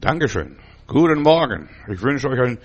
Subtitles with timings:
[0.00, 0.56] Dankeschön.
[0.86, 1.68] Guten Morgen.
[1.92, 2.58] Ich wünsche euch einen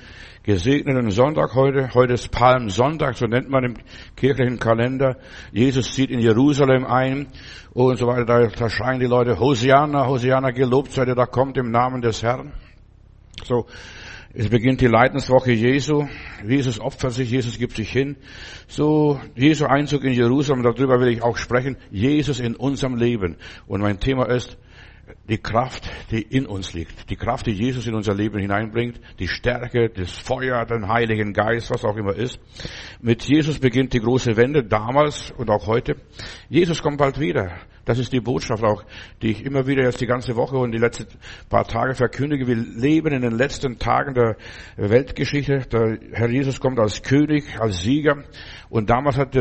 [0.43, 1.91] gesegneten Sonntag heute.
[1.95, 3.73] Heute ist Palmsonntag, so nennt man im
[4.15, 5.17] kirchlichen Kalender.
[5.51, 7.29] Jesus zieht in Jerusalem ein
[7.73, 8.25] und so weiter.
[8.25, 12.21] Da, da schreien die Leute, Hosianna, Hosianna, gelobt seid ihr, da kommt im Namen des
[12.21, 12.53] Herrn.
[13.43, 13.65] So,
[14.31, 16.05] es beginnt die Leidenswoche Jesu.
[16.47, 18.15] Jesus opfert sich, Jesus gibt sich hin.
[18.67, 21.77] So, Jesu Einzug in Jerusalem, darüber will ich auch sprechen.
[21.89, 23.37] Jesus in unserem Leben.
[23.65, 24.55] Und mein Thema ist,
[25.29, 29.27] die Kraft, die in uns liegt, die Kraft, die Jesus in unser Leben hineinbringt, die
[29.27, 32.39] Stärke, das Feuer, den Heiligen Geist, was auch immer ist.
[33.01, 35.95] Mit Jesus beginnt die große Wende, damals und auch heute.
[36.49, 37.53] Jesus kommt bald wieder.
[37.85, 38.83] Das ist die Botschaft auch,
[39.21, 41.05] die ich immer wieder jetzt die ganze Woche und die letzten
[41.49, 42.47] paar Tage verkündige.
[42.47, 44.37] Wir leben in den letzten Tagen der
[44.77, 45.59] Weltgeschichte.
[45.71, 48.23] Der Herr Jesus kommt als König, als Sieger.
[48.69, 49.37] Und damals hat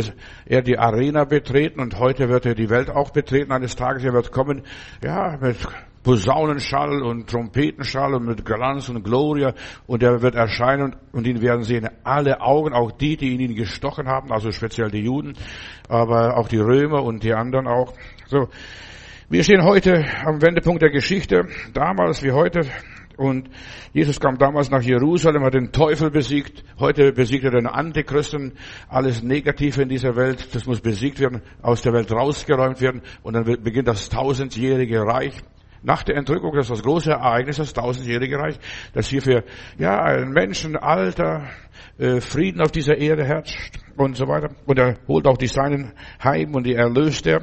[0.46, 4.02] er die Arena betreten und heute wird er die Welt auch betreten eines Tages.
[4.02, 4.62] Er wird kommen,
[5.02, 5.56] ja, mit
[6.02, 9.54] Posaunenschall und Trompetenschall und mit Glanz und Gloria
[9.86, 14.08] und er wird erscheinen und ihn werden sehen alle Augen, auch die, die ihn gestochen
[14.08, 15.34] haben, also speziell die Juden,
[15.88, 17.94] aber auch die Römer und die anderen auch.
[18.26, 18.48] So.
[19.28, 22.66] Wir stehen heute am Wendepunkt der Geschichte, damals wie heute.
[23.16, 23.48] Und
[23.92, 26.64] Jesus kam damals nach Jerusalem, hat den Teufel besiegt.
[26.78, 28.52] Heute besiegt er den Antichristen.
[28.88, 33.02] Alles Negative in dieser Welt, das muss besiegt werden, aus der Welt rausgeräumt werden.
[33.22, 35.34] Und dann beginnt das tausendjährige Reich.
[35.82, 38.58] Nach der Entrückung, das ist das große Ereignis, das tausendjährige Reich,
[38.92, 39.44] das hier für,
[39.78, 41.48] ja, ein Menschenalter,
[41.98, 44.50] äh, Frieden auf dieser Erde herrscht und so weiter.
[44.66, 45.92] Und er holt auch die Seinen
[46.22, 47.42] heim und die erlöst er.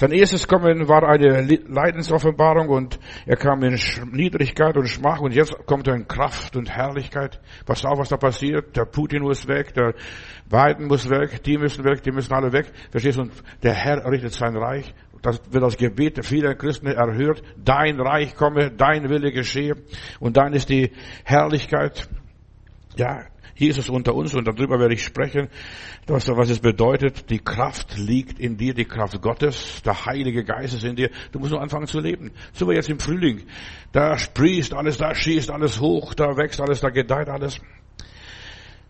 [0.00, 3.78] Sein erstes Kommen war eine Leidensoffenbarung und er kam in
[4.12, 7.38] Niedrigkeit und Schmach und jetzt kommt er in Kraft und Herrlichkeit.
[7.66, 8.74] Pass auf, was da passiert.
[8.78, 9.92] Der Putin muss weg, der
[10.48, 12.72] Biden muss weg, die müssen weg, die müssen alle weg.
[12.90, 13.24] Verstehst du?
[13.24, 17.42] Und der Herr richtet sein Reich das wird das Gebet vieler Christen erhört.
[17.62, 19.74] Dein Reich komme, dein Wille geschehe.
[20.18, 20.92] Und dann ist die
[21.24, 22.08] Herrlichkeit,
[22.96, 23.24] ja,
[23.54, 25.48] Jesus unter uns und darüber werde ich sprechen,
[26.06, 27.28] was, was es bedeutet.
[27.28, 31.10] Die Kraft liegt in dir, die Kraft Gottes, der Heilige Geist ist in dir.
[31.30, 32.30] Du musst nur anfangen zu leben.
[32.54, 33.42] So wie jetzt im Frühling.
[33.92, 37.60] Da sprießt alles, da schießt alles hoch, da wächst alles, da gedeiht alles.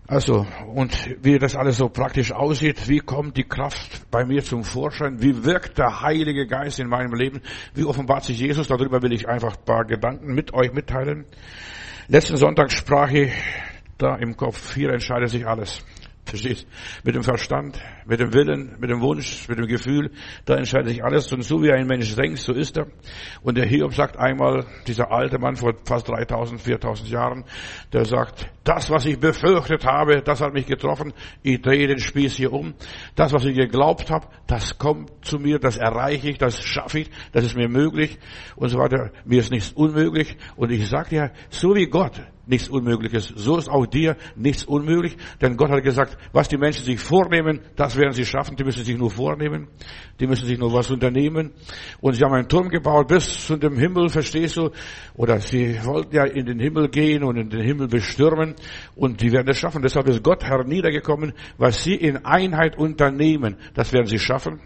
[0.07, 4.65] Also, und wie das alles so praktisch aussieht, wie kommt die Kraft bei mir zum
[4.65, 7.43] Vorschein, wie wirkt der Heilige Geist in meinem Leben,
[7.75, 11.27] wie offenbart sich Jesus, darüber will ich einfach ein paar Gedanken mit euch mitteilen.
[12.09, 13.33] Letzten Sonntag sprach ich
[14.03, 15.85] da im Kopf, hier entscheidet sich alles.
[16.25, 16.67] Verstehst?
[17.03, 20.13] Mit dem Verstand, mit dem Willen, mit dem Wunsch, mit dem Gefühl,
[20.45, 21.33] da entscheidet sich alles.
[21.33, 22.87] Und so wie ein Mensch denkt, so ist er.
[23.43, 27.45] Und der Hiob sagt einmal, dieser alte Mann vor fast 3000, 4000 Jahren,
[27.93, 31.13] der sagt, das, was ich befürchtet habe, das hat mich getroffen.
[31.43, 32.75] Ich drehe den Spieß hier um.
[33.17, 37.11] Das, was ich geglaubt habe, das kommt zu mir, das erreiche ich, das schaffe ich,
[37.33, 38.17] das ist mir möglich
[38.55, 39.11] und so weiter.
[39.25, 40.37] Mir ist nichts unmöglich.
[40.55, 43.33] Und ich sage dir, so wie Gott nichts Unmögliches.
[43.37, 47.61] So ist auch dir nichts unmöglich, denn Gott hat gesagt, was die Menschen sich vornehmen,
[47.77, 48.57] das werden sie schaffen.
[48.57, 49.69] Die müssen sich nur vornehmen,
[50.19, 51.53] die müssen sich nur was unternehmen.
[52.01, 54.71] Und sie haben einen Turm gebaut bis zu dem Himmel, verstehst du?
[55.15, 58.57] Oder sie wollten ja in den Himmel gehen und in den Himmel bestürmen
[58.95, 59.83] und die werden es schaffen.
[59.83, 64.61] Deshalb ist Gott herniedergekommen, was sie in Einheit unternehmen, das werden sie schaffen.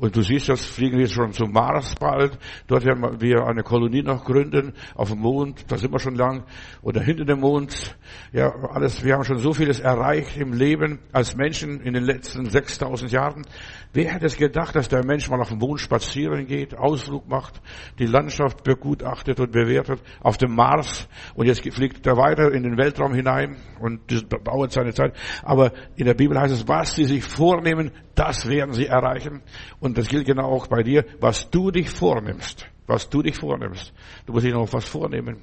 [0.00, 2.38] Und du siehst, das fliegen wir schon zum Mars bald.
[2.66, 6.44] Dort werden wir eine Kolonie noch gründen, auf dem Mond, da sind wir schon lang.
[6.80, 7.98] Oder hinter dem Mond.
[8.32, 12.48] Ja, alles, wir haben schon so vieles erreicht im Leben als Menschen in den letzten
[12.48, 13.44] 6000 Jahren.
[13.92, 17.60] Wer hätte es gedacht, dass der Mensch mal auf dem Mond spazieren geht, Ausflug macht,
[17.98, 21.08] die Landschaft begutachtet und bewertet, auf dem Mars.
[21.34, 25.14] Und jetzt fliegt er weiter in den Weltraum hinein und das dauert seine Zeit.
[25.42, 29.42] Aber in der Bibel heißt es, was sie sich vornehmen, das werden sie erreichen.
[29.78, 32.66] Und das gilt genau auch bei dir, was du dich vornimmst.
[32.86, 33.92] Was du dich vornimmst.
[34.26, 35.42] Du musst dich noch was vornehmen.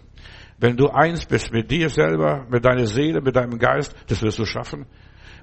[0.59, 4.39] Wenn du eins bist mit dir selber, mit deiner Seele, mit deinem Geist, das wirst
[4.39, 4.85] du schaffen.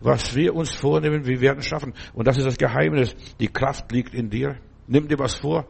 [0.01, 1.95] Was wir uns vornehmen, wir werden schaffen.
[2.13, 3.15] Und das ist das Geheimnis.
[3.41, 4.57] Die Kraft liegt in dir.
[4.87, 5.67] Nimm dir was vor.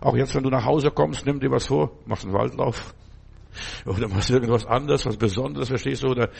[0.00, 1.92] Auch jetzt, wenn du nach Hause kommst, nimm dir was vor.
[2.06, 2.94] Machst einen Waldlauf.
[3.86, 6.08] Oder machst irgendwas anderes, was Besonderes, verstehst du?
[6.08, 6.30] Oder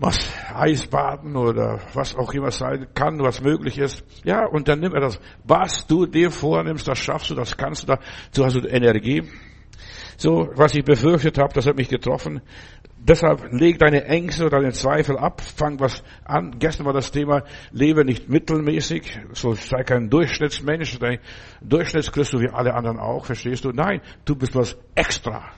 [0.00, 0.16] was
[0.54, 4.02] Eisbaden oder was auch immer sein kann, was möglich ist.
[4.24, 5.20] Ja, und dann nimm er das.
[5.44, 7.98] Was du dir vornimmst, das schaffst du, das kannst du, da,
[8.32, 9.24] so hast du Energie.
[10.16, 12.40] So, was ich befürchtet habe, das hat mich getroffen.
[12.96, 16.56] Deshalb leg deine Ängste oder deine Zweifel ab, fang was an.
[16.58, 21.18] Gestern war das Thema, lebe nicht mittelmäßig, so sei kein Durchschnittsmensch, dein
[21.60, 23.70] Durchschnittschrist, so wie alle anderen auch, verstehst du?
[23.70, 25.50] Nein, du bist was extra,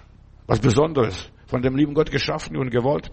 [0.47, 3.11] was Besonderes, von dem lieben Gott geschaffen und gewollt.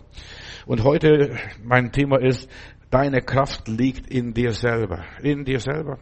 [0.69, 2.47] Und heute mein Thema ist,
[2.91, 5.03] deine Kraft liegt in dir selber.
[5.23, 5.97] In dir selber.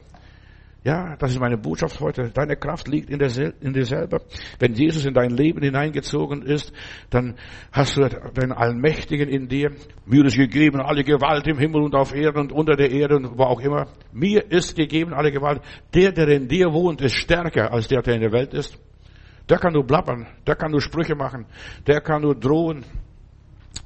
[0.84, 2.32] Ja, das ist meine Botschaft heute.
[2.32, 3.30] Deine Kraft liegt in, der,
[3.62, 4.24] in dir selber.
[4.60, 6.74] Wenn Jesus in dein Leben hineingezogen ist,
[7.10, 7.36] dann
[7.72, 9.72] hast du den Allmächtigen in dir.
[10.06, 13.38] Mir ist gegeben alle Gewalt im Himmel und auf Erden und unter der Erde und
[13.38, 13.86] wo auch immer.
[14.12, 15.62] Mir ist gegeben alle Gewalt.
[15.94, 18.78] Der, der in dir wohnt, ist stärker als der, der in der Welt ist.
[19.48, 21.46] Der kann nur blabbern, der kann nur Sprüche machen,
[21.88, 22.84] der kann nur drohen,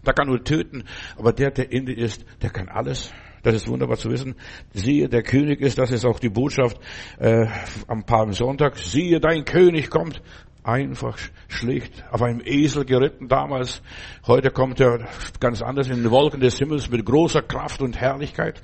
[0.06, 0.86] der kann nur töten.
[1.18, 3.12] Aber der, der in dir ist, der kann alles.
[3.44, 4.36] Das ist wunderbar zu wissen.
[4.74, 6.80] Siehe, der König ist, das ist auch die Botschaft
[7.20, 7.48] äh,
[7.88, 8.78] am Palmsonntag.
[8.78, 10.22] Siehe, dein König kommt.
[10.64, 11.18] Einfach
[11.48, 13.82] schlicht auf einem Esel geritten damals.
[14.28, 15.08] Heute kommt er
[15.40, 18.62] ganz anders in den Wolken des Himmels mit großer Kraft und Herrlichkeit.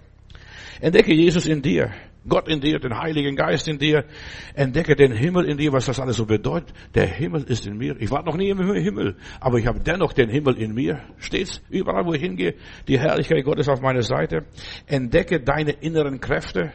[0.80, 1.92] Entdecke Jesus in dir.
[2.28, 4.06] Gott in dir, den Heiligen Geist in dir.
[4.54, 6.74] Entdecke den Himmel in dir, was das alles so bedeutet.
[6.96, 7.96] Der Himmel ist in mir.
[8.00, 11.02] Ich war noch nie im Himmel, aber ich habe dennoch den Himmel in mir.
[11.18, 12.56] Stets überall, wo ich hingehe,
[12.88, 14.46] die Herrlichkeit Gottes auf meiner Seite.
[14.86, 16.74] Entdecke deine inneren Kräfte.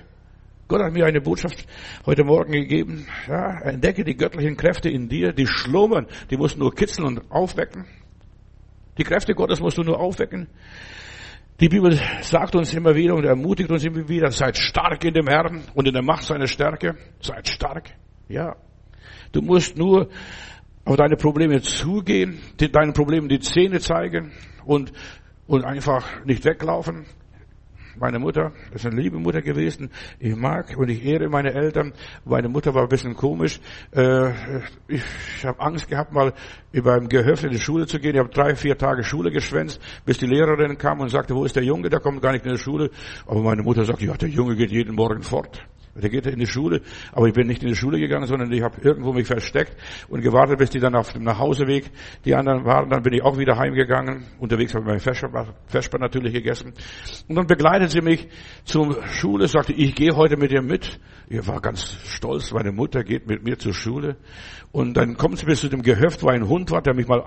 [0.68, 1.66] Gott hat mir eine Botschaft
[2.06, 3.06] heute Morgen gegeben.
[3.28, 7.30] Ja, entdecke die göttlichen Kräfte in dir, die schlummern, die musst du nur kitzeln und
[7.30, 7.84] aufwecken.
[8.98, 10.48] Die Kräfte Gottes musst du nur aufwecken.
[11.62, 15.28] Die Bibel sagt uns immer wieder und ermutigt uns immer wieder, seid stark in dem
[15.28, 16.96] Herrn und in der Macht seiner Stärke.
[17.20, 17.90] Seid stark.
[18.28, 18.56] Ja.
[19.30, 20.08] Du musst nur
[20.84, 24.32] auf deine Probleme zugehen, deinen Problemen die Zähne zeigen
[24.64, 24.92] und,
[25.46, 27.06] und einfach nicht weglaufen.
[27.98, 29.90] Meine Mutter ist eine liebe Mutter gewesen.
[30.18, 31.92] Ich mag und ich ehre meine Eltern.
[32.24, 33.60] Meine Mutter war ein bisschen komisch.
[33.90, 34.30] Äh,
[34.88, 36.32] ich habe Angst gehabt, mal
[36.72, 38.14] über ein Gehöft in die Schule zu gehen.
[38.14, 41.56] Ich habe drei, vier Tage Schule geschwänzt, bis die Lehrerin kam und sagte, wo ist
[41.56, 41.90] der Junge?
[41.90, 42.90] Der kommt gar nicht in die Schule.
[43.26, 45.62] Aber meine Mutter sagte, ja, der Junge geht jeden Morgen fort.
[45.94, 46.80] Der geht in die Schule,
[47.12, 49.76] aber ich bin nicht in die Schule gegangen, sondern ich habe irgendwo mich versteckt
[50.08, 51.90] und gewartet, bis die dann auf dem Nachhauseweg
[52.24, 52.88] die anderen waren.
[52.88, 54.24] Dann bin ich auch wieder heimgegangen.
[54.38, 56.72] Unterwegs habe ich mein Vesper natürlich gegessen.
[57.28, 58.26] Und dann begleitet sie mich
[58.64, 60.98] zur Schule, sagte, ich gehe heute mit dir mit.
[61.28, 64.16] Ich war ganz stolz, meine Mutter geht mit mir zur Schule.
[64.70, 67.22] Und dann kommt sie bis zu dem Gehöft, wo ein Hund war, der mich mal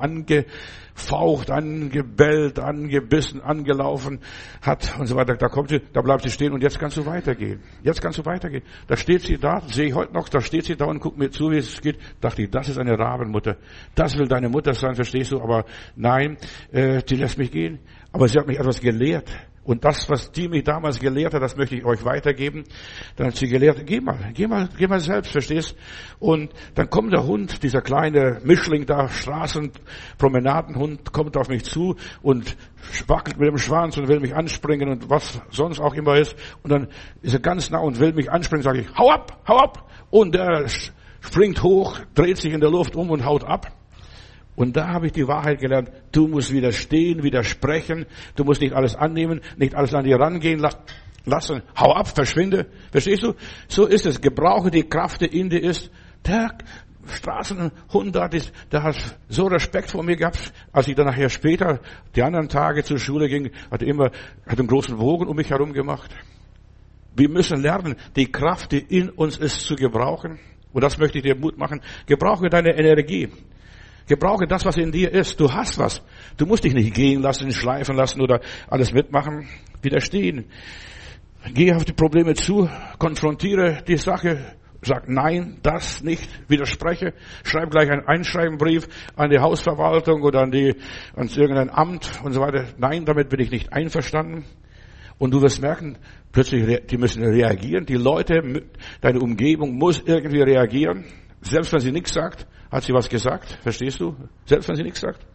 [0.95, 4.19] angefaucht, angebellt, angebissen, angelaufen
[4.61, 5.35] hat und so weiter.
[5.35, 7.61] Da kommt sie, da bleibt sie stehen und jetzt kannst du weitergehen.
[7.83, 8.63] Jetzt kannst du weitergehen.
[8.87, 11.29] Da steht sie da, sehe ich heute noch, da steht sie da und guckt mir
[11.29, 11.97] zu, wie es geht.
[12.21, 13.57] Dachte ich, das ist eine Rabenmutter.
[13.93, 15.41] Das will deine Mutter sein, verstehst du?
[15.41, 15.65] Aber
[15.95, 16.37] nein,
[16.71, 17.79] äh, die lässt mich gehen.
[18.11, 19.29] Aber sie hat mich etwas gelehrt.
[19.65, 22.65] Und das, was die mich damals gelehrt hat, das möchte ich euch weitergeben.
[23.15, 25.75] Dann hat sie gelehrt, geh mal, geh mal, geh mal selbst, verstehst?
[26.19, 32.55] Und dann kommt der Hund, dieser kleine Mischling da, Straßenpromenadenhund, kommt auf mich zu und
[33.07, 36.35] wackelt mit dem Schwanz und will mich anspringen und was sonst auch immer ist.
[36.61, 36.87] Und dann
[37.23, 39.89] ist er ganz nah und will mich anspringen, sage ich, hau ab, hau ab!
[40.11, 40.67] Und er
[41.21, 43.71] springt hoch, dreht sich in der Luft um und haut ab.
[44.55, 45.91] Und da habe ich die Wahrheit gelernt.
[46.11, 48.05] Du musst widerstehen, widersprechen.
[48.35, 50.59] Du musst nicht alles annehmen, nicht alles an dir rangehen
[51.25, 51.61] lassen.
[51.77, 52.67] Hau ab, verschwinde.
[52.91, 53.33] Verstehst du?
[53.67, 54.21] So ist es.
[54.21, 55.91] Gebrauche die Kraft, die in dir ist.
[56.25, 56.57] Der
[57.07, 60.53] Straßenhund da, der hat so Respekt vor mir gehabt.
[60.71, 61.79] Als ich dann nachher später,
[62.15, 64.11] die anderen Tage zur Schule ging, hat er immer,
[64.47, 66.09] hat einen großen Wogen um mich herum gemacht.
[67.15, 70.39] Wir müssen lernen, die Kraft, die in uns ist, zu gebrauchen.
[70.73, 71.81] Und das möchte ich dir Mut machen.
[72.05, 73.29] Gebrauche deine Energie.
[74.07, 75.39] Gebrauche das, was in dir ist.
[75.39, 76.01] Du hast was.
[76.37, 79.47] Du musst dich nicht gehen lassen, schleifen lassen oder alles mitmachen.
[79.81, 80.45] Widerstehen.
[81.53, 82.67] Geh auf die Probleme zu,
[82.97, 87.13] konfrontiere die Sache, sag nein, das nicht, widerspreche,
[87.43, 90.75] schreib gleich einen Einschreibenbrief an die Hausverwaltung oder an die,
[91.15, 92.65] an irgendein Amt und so weiter.
[92.77, 94.45] Nein, damit bin ich nicht einverstanden.
[95.17, 95.97] Und du wirst merken,
[96.31, 97.85] plötzlich, die müssen reagieren.
[97.85, 98.63] Die Leute,
[99.01, 101.05] deine Umgebung muss irgendwie reagieren.
[101.45, 103.59] Selbst wenn sie nichts sagt, hat sie was gesagt.
[103.61, 104.15] Verstehst du?
[104.45, 105.25] Selbst wenn sie nichts sagt.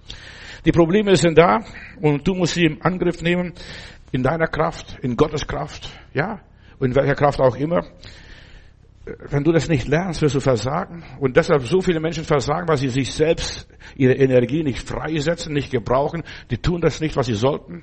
[0.65, 1.61] Die Probleme sind da
[2.01, 3.55] und du musst sie im Angriff nehmen,
[4.13, 6.41] in deiner Kraft, in Gottes Kraft, ja,
[6.81, 7.87] in welcher Kraft auch immer.
[9.31, 11.05] Wenn du das nicht lernst, wirst du versagen.
[11.21, 15.71] Und deshalb so viele Menschen versagen, weil sie sich selbst ihre Energie nicht freisetzen, nicht
[15.71, 16.23] gebrauchen.
[16.51, 17.83] Die tun das nicht, was sie sollten.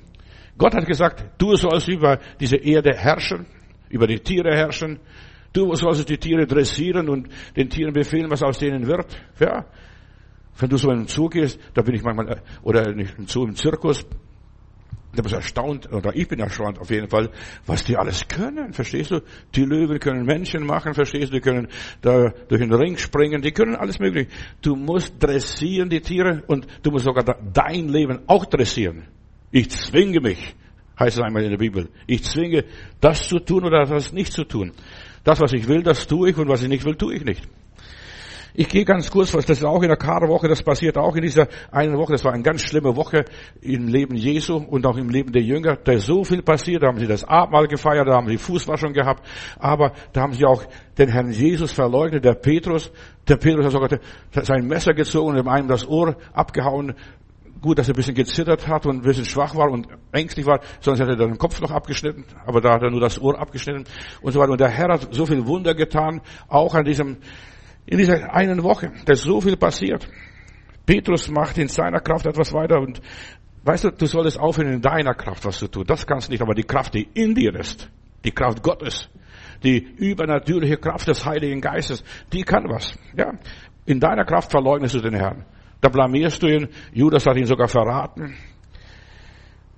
[0.56, 3.46] Gott hat gesagt, du sollst über diese Erde herrschen,
[3.88, 5.00] über die Tiere herrschen,
[5.52, 9.06] Du sollst die Tiere dressieren und den Tieren befehlen, was aus denen wird.
[9.40, 9.66] Ja.
[10.58, 13.44] Wenn du so in den Zoo gehst, da bin ich manchmal, oder nicht im Zoo,
[13.44, 14.04] im Zirkus,
[15.14, 17.30] da bist du erstaunt, oder ich bin erstaunt auf jeden Fall,
[17.64, 19.20] was die alles können, verstehst du?
[19.54, 21.36] Die Löwen können Menschen machen, verstehst du?
[21.36, 21.68] Die können
[22.02, 24.28] da durch den Ring springen, die können alles mögliche.
[24.60, 29.04] Du musst dressieren die Tiere und du musst sogar dein Leben auch dressieren.
[29.50, 30.54] Ich zwinge mich,
[30.98, 31.88] heißt es einmal in der Bibel.
[32.06, 32.64] Ich zwinge,
[33.00, 34.72] das zu tun oder das nicht zu tun.
[35.24, 37.42] Das, was ich will, das tue ich und was ich nicht will, tue ich nicht.
[38.60, 41.46] Ich gehe ganz kurz, das ist auch in der Karwoche, das passiert auch in dieser
[41.70, 42.14] einen Woche.
[42.14, 43.24] Das war eine ganz schlimme Woche
[43.60, 45.76] im Leben Jesu und auch im Leben der Jünger.
[45.76, 46.82] Da ist so viel passiert.
[46.82, 49.24] Da haben sie das Abendmahl gefeiert, da haben sie Fußwaschung gehabt.
[49.60, 50.64] Aber da haben sie auch
[50.98, 52.90] den Herrn Jesus verleugnet, der Petrus.
[53.28, 54.00] Der Petrus hat sogar
[54.42, 56.94] sein Messer gezogen und dem einen das Ohr abgehauen.
[57.60, 60.60] Gut, dass er ein bisschen gezittert hat und ein bisschen schwach war und ängstlich war,
[60.80, 63.84] sonst hätte er den Kopf noch abgeschnitten, aber da hat er nur das Ohr abgeschnitten
[64.22, 64.52] und so weiter.
[64.52, 67.18] Und der Herr hat so viel Wunder getan, auch an diesem
[67.86, 68.92] in dieser einen Woche.
[69.06, 70.06] Da ist so viel passiert.
[70.84, 73.00] Petrus macht in seiner Kraft etwas weiter und
[73.64, 75.84] weißt du, du solltest aufhören in deiner Kraft was zu tun.
[75.86, 77.90] Das kannst du nicht, aber die Kraft, die in dir ist,
[78.24, 79.08] die Kraft Gottes,
[79.62, 82.94] die übernatürliche Kraft des Heiligen Geistes, die kann was.
[83.16, 83.32] Ja,
[83.86, 85.44] in deiner Kraft verleugnest du den Herrn.
[85.80, 86.68] Da blamierst du ihn.
[86.92, 88.34] Judas hat ihn sogar verraten.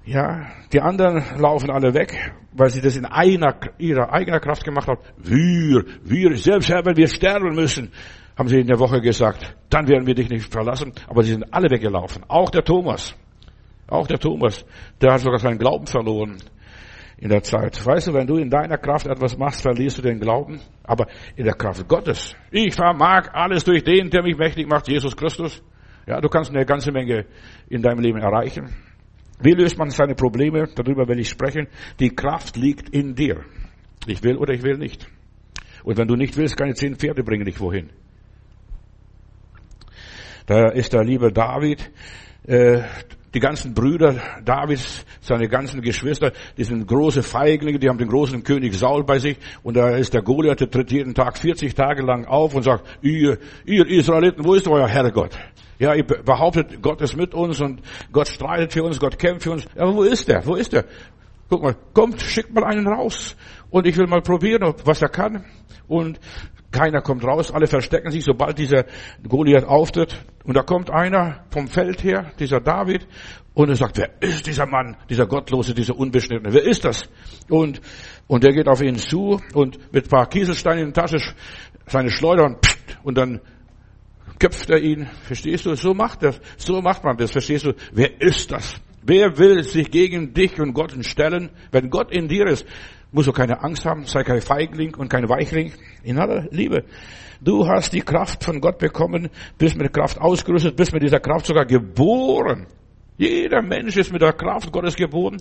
[0.04, 4.88] Ja, die anderen laufen alle weg, weil sie das in einer, ihrer eigener Kraft gemacht
[4.88, 5.00] haben.
[5.18, 7.92] Wir, wir, selbst Herr, wenn wir sterben müssen,
[8.36, 10.92] haben sie in der Woche gesagt, dann werden wir dich nicht verlassen.
[11.06, 12.24] Aber sie sind alle weggelaufen.
[12.28, 13.14] Auch der Thomas.
[13.86, 14.64] Auch der Thomas.
[15.00, 16.38] Der hat sogar seinen Glauben verloren
[17.18, 17.84] in der Zeit.
[17.84, 20.58] Weißt du, wenn du in deiner Kraft etwas machst, verlierst du den Glauben.
[20.82, 22.34] Aber in der Kraft Gottes.
[22.50, 25.62] Ich vermag alles durch den, der mich mächtig macht, Jesus Christus.
[26.10, 27.24] Ja, du kannst eine ganze Menge
[27.68, 28.74] in deinem Leben erreichen.
[29.38, 30.68] Wie löst man seine Probleme?
[30.74, 31.68] Darüber will ich sprechen.
[32.00, 33.44] Die Kraft liegt in dir.
[34.08, 35.06] Ich will oder ich will nicht.
[35.84, 37.90] Und wenn du nicht willst, keine zehn Pferde bringen dich wohin.
[40.46, 41.88] Da ist der liebe David,
[42.42, 42.82] äh,
[43.32, 48.42] die ganzen Brüder Davids, seine ganzen Geschwister, die sind große Feiglinge, die haben den großen
[48.42, 52.02] König Saul bei sich und da ist der Goliath, der tritt jeden Tag 40 Tage
[52.02, 55.38] lang auf und sagt, ihr, ihr Israeliten, wo ist euer Herrgott?
[55.80, 57.80] Ja, ihr behauptet, Gott ist mit uns und
[58.12, 59.66] Gott streitet für uns, Gott kämpft für uns.
[59.76, 60.44] Aber wo ist er?
[60.44, 60.84] Wo ist er?
[61.48, 63.34] Guck mal, kommt, schickt mal einen raus.
[63.70, 65.46] Und ich will mal probieren, was er kann.
[65.88, 66.20] Und
[66.70, 68.84] keiner kommt raus, alle verstecken sich, sobald dieser
[69.26, 70.22] Goliath auftritt.
[70.44, 73.06] Und da kommt einer vom Feld her, dieser David,
[73.54, 76.52] und er sagt, wer ist dieser Mann, dieser Gottlose, dieser Unbeschnittene?
[76.52, 77.08] Wer ist das?
[77.48, 77.80] Und,
[78.26, 81.18] und der geht auf ihn zu und mit ein paar Kieselsteinen in der Tasche
[81.86, 82.58] seine Schleuder und,
[83.02, 83.40] und dann
[84.40, 85.06] köpft er ihn.
[85.22, 85.74] Verstehst du?
[85.76, 86.40] So macht das.
[86.56, 87.30] So macht man das.
[87.30, 87.74] Verstehst du?
[87.92, 88.74] Wer ist das?
[89.02, 91.50] Wer will sich gegen dich und Gott stellen?
[91.70, 92.66] Wenn Gott in dir ist,
[93.12, 95.72] musst du keine Angst haben, sei kein Feigling und kein Weichling.
[96.02, 96.84] In aller Liebe.
[97.40, 101.46] Du hast die Kraft von Gott bekommen, bist mit Kraft ausgerüstet, bist mit dieser Kraft
[101.46, 102.66] sogar geboren.
[103.16, 105.38] Jeder Mensch ist mit der Kraft Gottes geboren.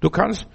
[0.00, 0.46] Du kannst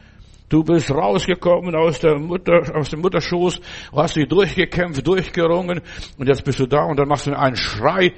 [0.49, 3.61] Du bist rausgekommen aus der Mutter, aus dem Mutterschoß,
[3.95, 5.81] hast dich durchgekämpft, durchgerungen
[6.17, 8.13] und jetzt bist du da und dann machst du einen Schrei.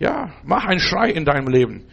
[0.00, 1.84] Ja, mach einen Schrei in deinem Leben.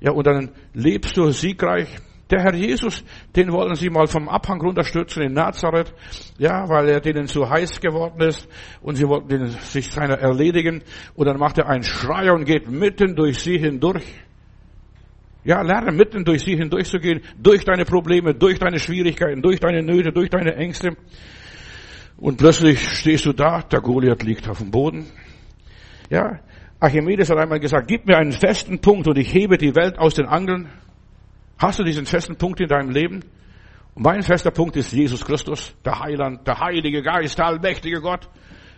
[0.00, 1.88] Ja, und dann lebst du siegreich.
[2.30, 3.04] Der Herr Jesus,
[3.36, 5.94] den wollen sie mal vom Abhang runterstürzen in Nazareth,
[6.36, 8.46] ja, weil er denen zu heiß geworden ist
[8.82, 10.82] und sie wollten sich seiner erledigen
[11.14, 14.04] und dann macht er einen Schrei und geht mitten durch sie hindurch.
[15.48, 20.12] Ja, lerne mitten durch sie hindurchzugehen, durch deine Probleme, durch deine Schwierigkeiten, durch deine Nöte,
[20.12, 20.94] durch deine Ängste.
[22.18, 25.06] Und plötzlich stehst du da, der Goliath liegt auf dem Boden.
[26.10, 26.40] Ja,
[26.78, 30.12] Archimedes hat einmal gesagt, gib mir einen festen Punkt und ich hebe die Welt aus
[30.12, 30.68] den Angeln.
[31.56, 33.24] Hast du diesen festen Punkt in deinem Leben?
[33.94, 38.28] Und mein fester Punkt ist Jesus Christus, der Heiland, der Heilige Geist, der allmächtige Gott.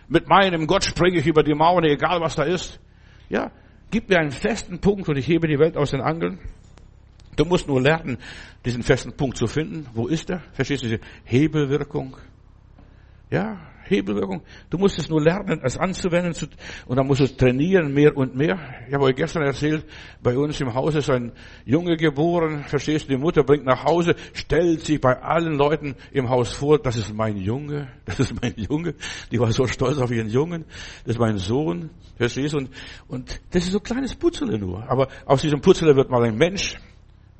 [0.07, 2.79] Mit meinem Gott springe ich über die Mauern, egal was da ist.
[3.27, 3.51] Ja,
[3.89, 6.39] gib mir einen festen Punkt und ich hebe die Welt aus den Angeln.
[7.35, 8.17] Du musst nur lernen,
[8.65, 9.87] diesen festen Punkt zu finden.
[9.93, 10.41] Wo ist er?
[10.53, 12.17] Verstehst du diese Hebelwirkung?
[13.29, 14.41] Ja, Hebelwirkung.
[14.69, 16.33] Du musst es nur lernen, es anzuwenden
[16.85, 18.57] und dann musst du es trainieren mehr und mehr.
[18.87, 19.85] Ich habe euch gestern erzählt,
[20.23, 21.31] bei uns im Haus ist ein
[21.65, 26.29] Junge geboren, verstehst du, die Mutter bringt nach Hause, stellt sich bei allen Leuten im
[26.29, 28.95] Haus vor, das ist mein Junge, das ist mein Junge.
[29.31, 30.65] Die war so stolz auf ihren Jungen,
[31.03, 32.69] das ist mein Sohn, verstehst du, und,
[33.07, 34.89] und das ist so ein kleines Putzele nur.
[34.89, 36.77] Aber aus diesem Putzele wird mal ein Mensch,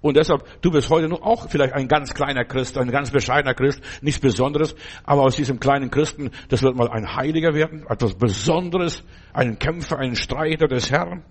[0.01, 3.53] und deshalb, du bist heute noch auch vielleicht ein ganz kleiner Christ, ein ganz bescheidener
[3.53, 8.15] Christ, nichts Besonderes, aber aus diesem kleinen Christen, das wird mal ein Heiliger werden, etwas
[8.15, 11.23] Besonderes, ein Kämpfer, ein Streiter des Herrn.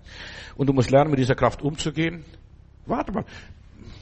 [0.55, 2.23] Und du musst lernen, mit dieser Kraft umzugehen.
[2.85, 3.25] Warte mal,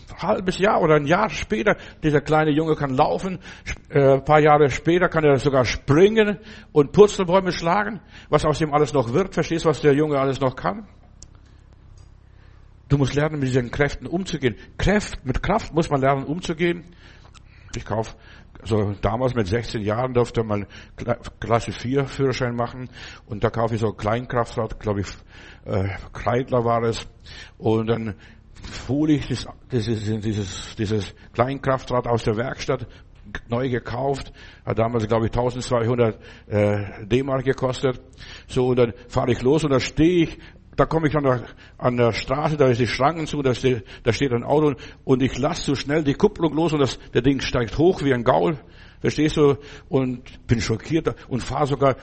[0.10, 3.40] ein halbes Jahr oder ein Jahr später, dieser kleine Junge kann laufen,
[3.90, 6.38] äh, ein paar Jahre später kann er sogar springen
[6.72, 10.40] und Purzelbäume schlagen, was aus ihm alles noch wird, verstehst du, was der Junge alles
[10.40, 10.88] noch kann?
[12.90, 14.56] Du musst lernen, mit diesen Kräften umzugehen.
[14.78, 16.84] Kraft, mit Kraft muss man lernen, umzugehen.
[17.76, 18.18] Ich kauf,
[18.62, 20.66] also damals mit 16 Jahren durfte man
[21.40, 22.90] Klasse 4 Führerschein machen
[23.28, 25.08] und da kaufe ich so ein Kleinkraftrad, glaube ich,
[25.66, 27.08] äh, Kreidler war es
[27.60, 28.16] und dann
[28.64, 32.88] fuhr ich das, dieses, dieses, dieses Kleinkraftrad aus der Werkstatt
[33.48, 34.34] neu gekauft,
[34.66, 38.02] hat damals, glaube ich, 1200 äh, D-Mark gekostet.
[38.48, 40.40] So, und dann fahre ich los und da stehe ich
[40.80, 41.44] da komme ich an der,
[41.78, 45.22] an der Straße, da ist die Schranken zu, da steht, da steht ein Auto und
[45.22, 48.24] ich lasse so schnell die Kupplung los und das, der Ding steigt hoch wie ein
[48.24, 48.58] Gaul,
[49.02, 49.58] verstehst du,
[49.90, 51.96] und bin schockiert und fahre sogar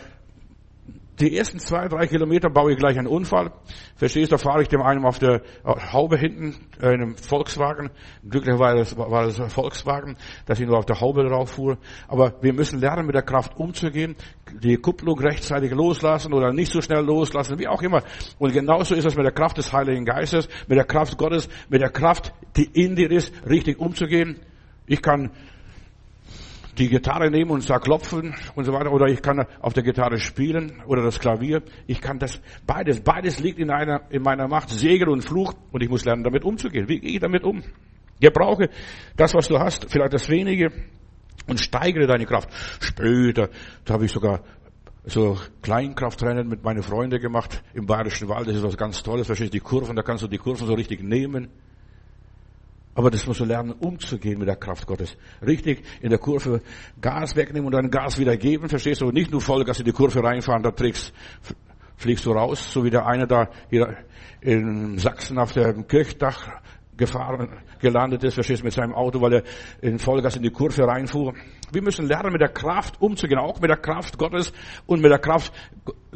[1.18, 3.52] die ersten zwei, drei Kilometer baue ich gleich einen Unfall.
[3.96, 7.90] Verstehst du, da fahre ich dem einen auf der Haube hinten, äh, in einem Volkswagen.
[8.28, 11.78] Glücklicherweise war das ein Volkswagen, dass ich nur auf der Haube drauf fuhr.
[12.08, 14.16] Aber wir müssen lernen, mit der Kraft umzugehen,
[14.62, 18.02] die Kupplung rechtzeitig loslassen oder nicht so schnell loslassen, wie auch immer.
[18.38, 21.80] Und genauso ist es mit der Kraft des Heiligen Geistes, mit der Kraft Gottes, mit
[21.80, 24.40] der Kraft, die in dir ist, richtig umzugehen.
[24.86, 25.30] Ich kann
[26.78, 28.92] die Gitarre nehmen und da klopfen und so weiter.
[28.92, 31.62] Oder ich kann auf der Gitarre spielen oder das Klavier.
[31.86, 33.00] Ich kann das beides.
[33.00, 34.70] Beides liegt in, einer, in meiner Macht.
[34.70, 35.54] Segen und Fluch.
[35.72, 36.88] Und ich muss lernen, damit umzugehen.
[36.88, 37.62] Wie gehe ich damit um?
[38.20, 38.70] Gebrauche
[39.16, 40.70] das, was du hast, vielleicht das wenige
[41.46, 42.48] und steigere deine Kraft.
[42.80, 43.50] Später,
[43.84, 44.42] da habe ich sogar
[45.04, 48.48] so Kleinkraftrennen mit meinen Freunden gemacht im Bayerischen Wald.
[48.48, 49.26] Das ist was ganz Tolles.
[49.26, 51.48] Verstehst du, die Kurven, da kannst du die Kurven so richtig nehmen.
[52.96, 55.18] Aber das musst du lernen, umzugehen mit der Kraft Gottes.
[55.46, 56.62] Richtig in der Kurve
[56.98, 59.10] Gas wegnehmen und dann Gas wieder geben, verstehst du?
[59.10, 61.12] Nicht nur Vollgas in die Kurve reinfahren, da trägst,
[61.98, 63.98] fliegst du raus, so wie der eine da hier
[64.40, 66.48] in Sachsen auf dem Kirchdach
[66.96, 67.50] gefahren,
[67.80, 69.42] gelandet ist, verstehst du, mit seinem Auto, weil er
[69.82, 71.34] in Vollgas in die Kurve reinfuhr.
[71.72, 74.52] Wir müssen lernen, mit der Kraft umzugehen, auch mit der Kraft Gottes
[74.86, 75.52] und mit der Kraft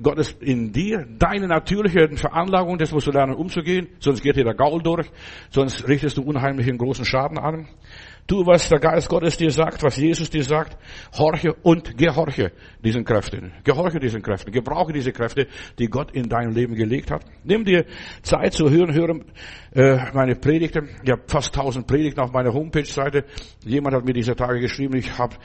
[0.00, 1.06] Gottes in dir.
[1.18, 5.10] Deine natürliche Veranlagung, das musst du lernen umzugehen, sonst geht dir der Gaul durch,
[5.50, 7.68] sonst richtest du unheimlichen großen Schaden an.
[8.26, 10.76] Tu, was der Geist Gottes dir sagt, was Jesus dir sagt.
[11.16, 12.52] Horche und gehorche
[12.84, 13.52] diesen Kräften.
[13.64, 14.52] Gehorche diesen Kräften.
[14.52, 15.46] Gebrauche diese Kräfte,
[15.78, 17.24] die Gott in dein Leben gelegt hat.
[17.44, 17.84] Nimm dir
[18.22, 19.24] Zeit zu hören, hören
[19.74, 20.88] äh, meine Predigten.
[21.02, 23.24] Ich habe fast tausend Predigten auf meiner Homepage-Seite.
[23.64, 25.36] Jemand hat mir diese Tage geschrieben, ich habe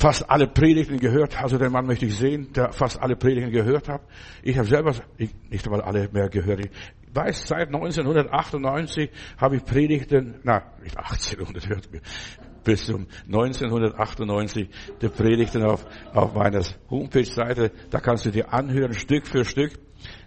[0.00, 1.40] fast alle Predigten gehört.
[1.40, 4.00] Also den Mann möchte ich sehen, der fast alle Predigten gehört hat.
[4.42, 6.68] Ich habe selber ich, nicht einmal alle mehr gehört
[7.14, 11.88] weiß, seit 1998 habe ich Predigten, na, nicht 1800,
[12.64, 14.68] bis zum 1998
[15.00, 17.72] die Predigten auf, auf meiner Homepage-Seite.
[17.90, 19.72] Da kannst du dir anhören, Stück für Stück.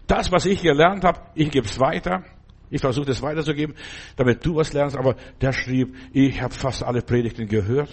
[0.08, 2.24] Das, was ich gelernt habe, ich gebe es weiter.
[2.70, 3.76] Ich versuche es weiterzugeben,
[4.16, 4.98] damit du was lernst.
[4.98, 7.90] Aber der schrieb, ich habe fast alle Predigten gehört.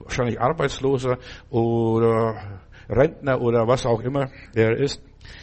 [0.00, 5.00] Wahrscheinlich Arbeitsloser oder Rentner oder was auch immer er ist.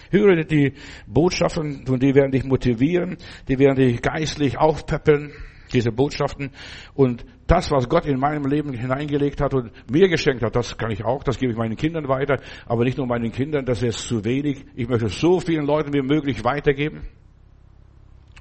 [0.10, 0.74] Höre die
[1.08, 3.18] Botschaften und die werden dich motivieren,
[3.48, 5.32] die werden dich geistlich aufpeppeln,
[5.74, 6.52] diese Botschaften.
[6.94, 10.92] Und das, was Gott in meinem Leben hineingelegt hat und mir geschenkt hat, das kann
[10.92, 14.08] ich auch, das gebe ich meinen Kindern weiter, aber nicht nur meinen Kindern, das ist
[14.08, 14.66] zu wenig.
[14.76, 17.02] Ich möchte so vielen Leuten wie möglich weitergeben.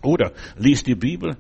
[0.02, 1.36] Oder lies die Bibel.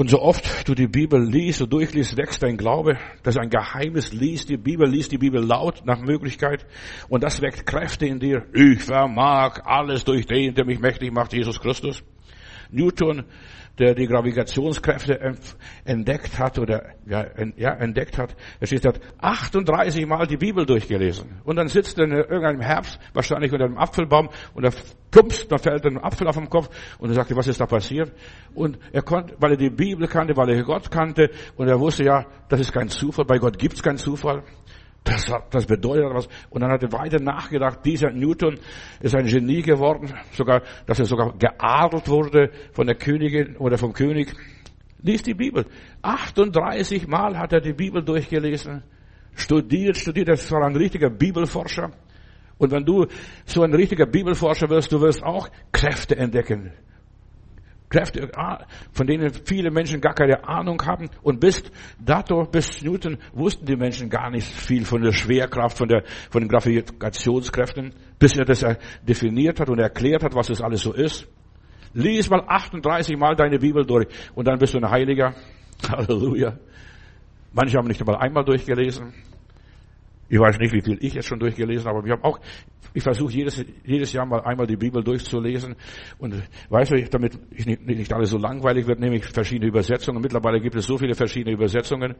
[0.00, 2.96] Und so oft du die Bibel liest und durchliest, wächst dein Glaube.
[3.22, 4.14] Das ist ein Geheimnis.
[4.14, 6.64] Lies die Bibel, lies die Bibel laut nach Möglichkeit.
[7.10, 8.46] Und das weckt Kräfte in dir.
[8.54, 12.02] Ich vermag alles durch den, der mich mächtig macht, Jesus Christus.
[12.70, 13.24] Newton
[13.78, 15.18] der die Gravitationskräfte
[15.84, 17.22] entdeckt hat oder ja,
[17.72, 18.36] entdeckt hat.
[18.60, 21.40] Er steht, hat 38 Mal die Bibel durchgelesen.
[21.44, 24.72] Und dann sitzt er in irgendeinem Herbst, wahrscheinlich unter einem Apfelbaum, und er
[25.10, 28.12] plumpst, da fällt ein Apfel auf dem Kopf, und er sagte, was ist da passiert?
[28.54, 32.04] Und er konnte, weil er die Bibel kannte, weil er Gott kannte, und er wusste,
[32.04, 34.42] ja, das ist kein Zufall, bei Gott gibt's keinen Zufall.
[35.04, 36.28] Das, das bedeutet was.
[36.50, 38.58] Und dann hat er weiter nachgedacht, dieser Newton
[39.00, 43.92] ist ein Genie geworden, sogar, dass er sogar geadelt wurde von der Königin oder vom
[43.92, 44.34] König.
[45.02, 45.64] Lies die Bibel.
[46.02, 48.82] 38 Mal hat er die Bibel durchgelesen,
[49.34, 50.28] studiert, studiert.
[50.28, 51.90] Das war ein richtiger Bibelforscher.
[52.58, 53.06] Und wenn du
[53.46, 56.72] so ein richtiger Bibelforscher wirst, du wirst auch Kräfte entdecken.
[57.90, 61.10] Kräfte, ah, von denen viele Menschen gar keine Ahnung haben.
[61.22, 61.62] Und bis
[61.98, 66.40] dato, bis Newton, wussten die Menschen gar nicht viel von der Schwerkraft, von, der, von
[66.40, 68.64] den Gravitationskräften, bis er das
[69.02, 71.26] definiert hat und erklärt hat, was das alles so ist.
[71.92, 75.34] Lies mal 38 Mal deine Bibel durch und dann bist du ein Heiliger.
[75.90, 76.58] Halleluja.
[77.52, 79.12] Manche haben nicht einmal einmal durchgelesen.
[80.32, 82.38] Ich weiß nicht, wie viel ich jetzt schon durchgelesen habe, aber ich habe auch,
[82.94, 85.74] ich versuche jedes, jedes Jahr mal einmal die Bibel durchzulesen.
[86.18, 90.22] Und weißt du, damit ich nicht, nicht alles so langweilig wird, nehme ich verschiedene Übersetzungen.
[90.22, 92.14] Mittlerweile gibt es so viele verschiedene Übersetzungen.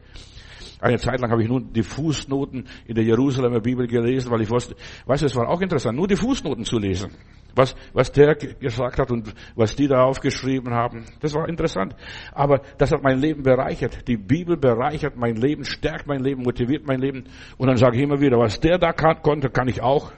[0.81, 4.51] Eine Zeit lang habe ich nun die Fußnoten in der Jerusalemer Bibel gelesen, weil ich
[4.51, 4.75] wusste,
[5.07, 7.11] weißt du, es war auch interessant, nur die Fußnoten zu lesen.
[7.55, 11.05] Was, was der gesagt hat und was die da aufgeschrieben haben.
[11.21, 11.97] Das war interessant.
[12.33, 14.07] Aber das hat mein Leben bereichert.
[14.09, 17.25] Die Bibel bereichert mein Leben, stärkt mein Leben, motiviert mein Leben.
[17.59, 20.13] Und dann sage ich immer wieder, was der da kann, konnte, kann ich auch.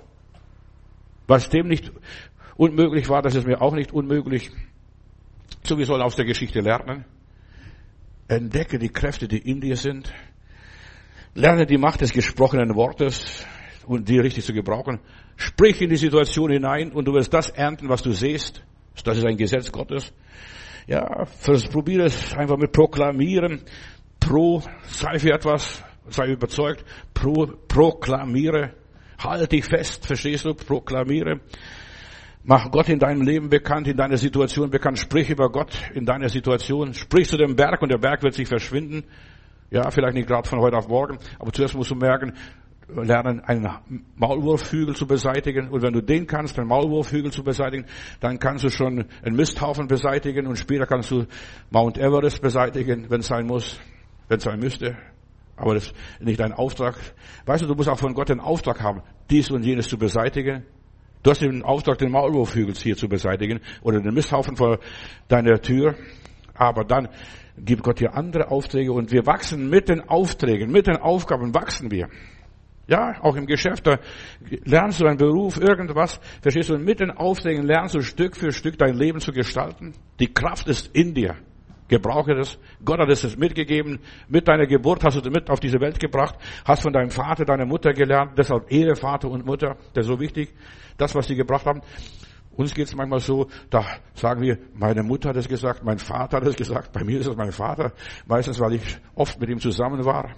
[1.27, 1.91] Was dem nicht
[2.57, 4.51] unmöglich war, das ist mir auch nicht unmöglich.
[5.65, 7.05] So, wir sollen aus der Geschichte lernen.
[8.29, 10.13] Entdecke die Kräfte, die in dir sind.
[11.35, 13.47] Lerne die Macht des gesprochenen Wortes
[13.87, 15.01] und die richtig zu gebrauchen.
[15.37, 18.63] Sprich in die Situation hinein und du wirst das ernten, was du siehst.
[19.05, 20.13] Das ist ein Gesetz Gottes.
[20.87, 21.25] Ja,
[21.71, 23.63] probiere es einfach mit Proklamieren.
[24.21, 26.85] Pro, sei für etwas, sei überzeugt.
[27.15, 28.75] Pro, proklamiere.
[29.19, 30.55] Halte dich fest, verstehst du?
[30.55, 31.41] Proklamiere.
[32.45, 34.99] Mach Gott in deinem Leben bekannt, in deiner Situation bekannt.
[34.99, 36.93] Sprich über Gott in deiner Situation.
[36.93, 39.05] Sprich zu dem Berg und der Berg wird sich verschwinden.
[39.73, 42.35] Ja, vielleicht nicht gerade von heute auf morgen, aber zuerst musst du merken,
[42.89, 43.71] lernen, einen
[44.17, 45.71] Maulwurfhügel zu beseitigen.
[45.71, 47.87] Und wenn du den kannst, den Maulwurfhügel zu beseitigen,
[48.21, 51.25] dann kannst du schon einen Misthaufen beseitigen und später kannst du
[51.71, 53.81] Mount Everest beseitigen, wenn es sein muss,
[54.29, 54.95] wenn es sein müsste.
[55.57, 56.97] Aber das ist nicht dein Auftrag.
[57.47, 60.65] Weißt du, du musst auch von Gott den Auftrag haben, dies und jenes zu beseitigen.
[61.23, 64.81] Du hast den Auftrag, den Maulwurfhügel hier zu beseitigen oder den Misthaufen vor
[65.29, 65.95] deiner Tür.
[66.53, 67.09] Aber dann
[67.65, 71.91] gibt Gott dir andere Aufträge und wir wachsen mit den Aufträgen, mit den Aufgaben wachsen
[71.91, 72.09] wir.
[72.89, 73.99] Ja, auch im Geschäft, da
[74.65, 78.53] lernst du einen Beruf, irgendwas, verstehst du, und mit den Aufträgen lernst du Stück für
[78.53, 79.95] Stück dein Leben zu gestalten.
[80.19, 81.37] Die Kraft ist in dir.
[81.89, 82.59] Gebrauche das.
[82.85, 84.01] Gott hat es mitgegeben.
[84.27, 86.37] Mit deiner Geburt hast du mit auf diese Welt gebracht.
[86.65, 88.33] Hast von deinem Vater, deiner Mutter gelernt.
[88.39, 89.77] Deshalb Ehre Vater und Mutter.
[89.93, 90.55] Das ist so wichtig.
[90.97, 91.83] Das, was sie gebracht haben.
[92.57, 93.85] Uns geht es manchmal so, da
[94.15, 96.93] sagen wir, meine Mutter hat es gesagt, mein Vater hat es gesagt.
[96.93, 97.93] Bei mir ist es mein Vater.
[98.27, 100.31] Meistens, weil ich oft mit ihm zusammen war.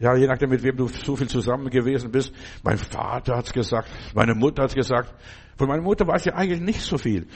[0.00, 2.32] Ja, je nachdem, mit wem du so viel zusammen gewesen bist.
[2.62, 5.12] Mein Vater hat's gesagt, meine Mutter hat's gesagt.
[5.56, 7.26] Von meiner Mutter weiß ich eigentlich nicht so viel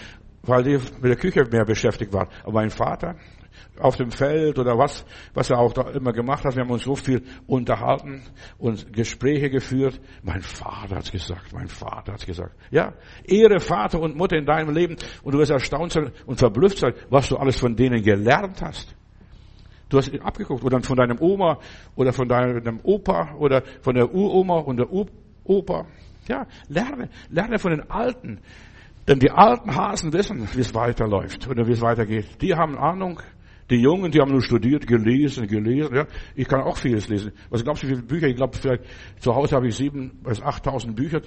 [0.42, 2.28] weil die mit der Küche mehr beschäftigt waren.
[2.42, 3.16] Aber mein Vater
[3.78, 5.04] auf dem Feld oder was,
[5.34, 8.22] was er auch da immer gemacht hat, wir haben uns so viel unterhalten
[8.58, 10.00] und Gespräche geführt.
[10.22, 12.54] Mein Vater hat's gesagt, mein Vater hat's gesagt.
[12.70, 12.92] Ja,
[13.24, 16.92] Ehre Vater und Mutter in deinem Leben und du wirst erstaunt sein und verblüfft sein,
[17.08, 18.94] was du alles von denen gelernt hast.
[19.88, 21.58] Du hast abgeguckt oder von deinem Oma
[21.96, 24.88] oder von deinem Opa oder von der Uroma und der
[25.44, 25.86] Opa.
[26.28, 28.40] Ja, lerne, lerne von den Alten.
[29.08, 32.40] Denn die alten Hasen wissen, wie es weiterläuft oder wie es weitergeht.
[32.40, 33.20] Die haben Ahnung.
[33.70, 35.94] Die Jungen, die haben nur studiert, gelesen, gelesen.
[35.94, 37.32] Ja, ich kann auch vieles lesen.
[37.50, 38.26] Was glaubst du, wie viele Bücher?
[38.28, 38.84] Ich glaube, vielleicht
[39.18, 41.20] zu Hause habe ich sieben bis achttausend Bücher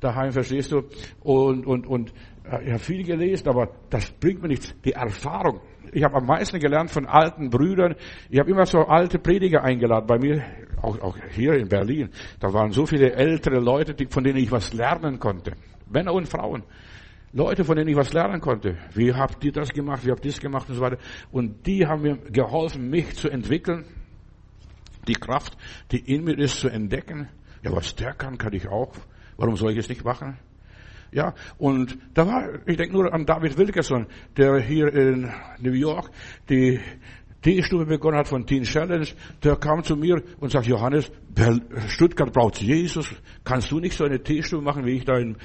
[0.00, 0.82] daheim, verstehst du?
[1.20, 2.12] Und und und
[2.44, 4.74] äh, ich habe viel gelesen, aber das bringt mir nichts.
[4.84, 5.60] Die Erfahrung.
[5.92, 7.96] Ich habe am meisten gelernt von alten Brüdern.
[8.28, 10.44] Ich habe immer so alte Prediger eingeladen bei mir,
[10.80, 12.10] auch, auch hier in Berlin.
[12.38, 15.52] Da waren so viele ältere Leute, von denen ich was lernen konnte.
[15.90, 16.62] Männer und Frauen.
[17.32, 18.76] Leute, von denen ich was lernen konnte.
[18.92, 20.04] Wie habt ihr das gemacht?
[20.04, 20.68] Wie habt ihr das gemacht?
[20.68, 20.98] Und so weiter.
[21.30, 23.84] Und die haben mir geholfen, mich zu entwickeln.
[25.06, 25.56] Die Kraft,
[25.92, 27.28] die in mir ist, zu entdecken.
[27.62, 28.92] Ja, was der kann, kann ich auch.
[29.36, 30.38] Warum soll ich es nicht machen?
[31.12, 36.10] Ja, und da war, ich denke nur an David Wilkerson, der hier in New York
[36.48, 36.78] die
[37.42, 39.06] Teestube begonnen hat von Teen Challenge,
[39.42, 41.10] der kam zu mir und sagt, Johannes,
[41.88, 43.08] Stuttgart braucht Jesus.
[43.44, 45.36] Kannst du nicht so eine Teestube machen, wie ich da in,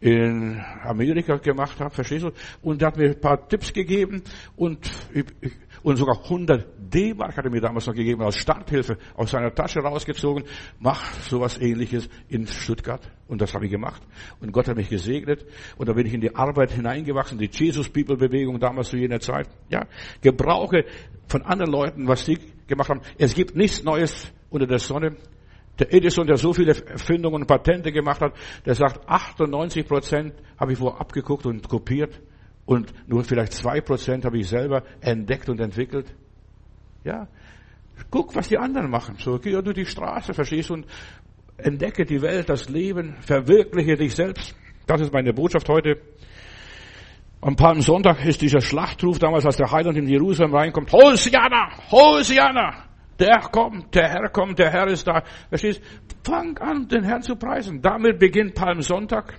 [0.00, 1.94] in Amerika gemacht habe?
[1.94, 2.30] Verstehst du?
[2.62, 4.22] Und er hat mir ein paar Tipps gegeben
[4.56, 5.52] und ich, ich,
[5.82, 9.80] und sogar 100 D-Mark hat er mir damals noch gegeben als Starthilfe aus seiner Tasche
[9.80, 10.44] rausgezogen.
[10.78, 13.10] Mach sowas ähnliches in Stuttgart.
[13.26, 14.02] Und das habe ich gemacht.
[14.40, 15.44] Und Gott hat mich gesegnet.
[15.76, 19.20] Und da bin ich in die Arbeit hineingewachsen, die Jesus People Bewegung damals zu jener
[19.20, 19.48] Zeit.
[19.70, 19.86] Ja,
[20.20, 20.84] gebrauche
[21.26, 23.00] von anderen Leuten, was sie gemacht haben.
[23.18, 25.16] Es gibt nichts Neues unter der Sonne.
[25.78, 28.34] Der Edison, der so viele Erfindungen und Patente gemacht hat,
[28.66, 32.20] der sagt, 98 Prozent habe ich wo abgeguckt und kopiert.
[32.64, 36.14] Und nur vielleicht zwei Prozent habe ich selber entdeckt und entwickelt.
[37.04, 37.28] Ja.
[38.10, 39.16] Guck, was die anderen machen.
[39.18, 40.86] So, geh durch die Straße, verstehst und
[41.56, 44.54] entdecke die Welt, das Leben, verwirkliche dich selbst.
[44.86, 46.00] Das ist meine Botschaft heute.
[47.40, 50.92] Am Palmsonntag ist dieser Schlachtruf damals, als der Heiland in Jerusalem reinkommt.
[50.92, 51.70] Hosianna!
[51.90, 52.84] Hosianna!
[53.18, 55.22] Der kommt, der Herr kommt, der Herr ist da.
[55.48, 55.82] Verstehst?
[56.24, 57.82] Fang an, den Herrn zu preisen.
[57.82, 59.34] Damit beginnt Palmsonntag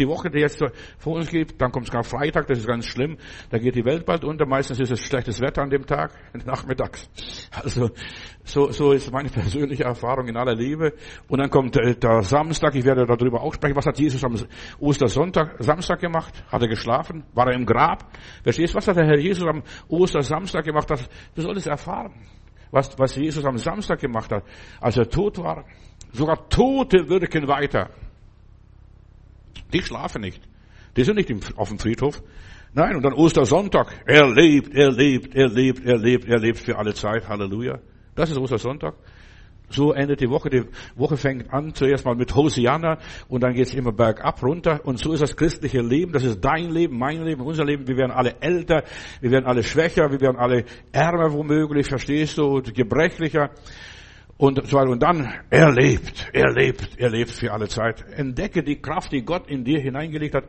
[0.00, 0.64] die Woche, die jetzt
[0.98, 3.18] vor uns geht, dann kommt es gar Freitag, das ist ganz schlimm,
[3.50, 6.12] da geht die Welt bald unter, meistens ist es schlechtes Wetter an dem Tag,
[6.44, 7.08] nachmittags.
[7.52, 7.90] Also
[8.44, 10.94] so, so ist meine persönliche Erfahrung in aller Liebe.
[11.28, 14.34] Und dann kommt äh, der Samstag, ich werde darüber auch sprechen, was hat Jesus am
[14.78, 16.32] Ostersonntag, Samstag gemacht?
[16.50, 17.24] Hat er geschlafen?
[17.34, 18.10] War er im Grab?
[18.42, 20.90] Verstehst du, was hat der Herr Jesus am Ostersamstag gemacht?
[20.90, 22.14] Das, du solltest erfahren,
[22.70, 24.44] was, was Jesus am Samstag gemacht hat,
[24.80, 25.64] als er tot war.
[26.12, 27.90] Sogar Tote wirken weiter.
[29.72, 30.42] Die schlafen nicht.
[30.96, 32.22] Die sind nicht auf dem Friedhof.
[32.72, 33.92] Nein, und dann Ostersonntag.
[34.06, 37.28] Er lebt, er lebt, er lebt, er lebt, er lebt für alle Zeit.
[37.28, 37.78] Halleluja.
[38.14, 38.94] Das ist Ostersonntag.
[39.70, 40.50] So endet die Woche.
[40.50, 40.64] Die
[40.96, 44.80] Woche fängt an zuerst mal mit Hosianna und dann geht es immer bergab runter.
[44.84, 46.12] Und so ist das christliche Leben.
[46.12, 47.86] Das ist dein Leben, mein Leben, unser Leben.
[47.86, 48.82] Wir werden alle älter,
[49.20, 53.50] wir werden alle schwächer, wir werden alle ärmer womöglich, verstehst du, und gebrechlicher.
[54.40, 54.90] Und so weiter.
[54.90, 58.02] Und dann, er lebt, er lebt, er lebt für alle Zeit.
[58.16, 60.44] Entdecke die Kraft, die Gott in dir hineingelegt hat.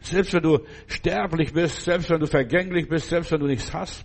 [0.00, 4.04] Selbst wenn du sterblich bist, selbst wenn du vergänglich bist, selbst wenn du nichts hast.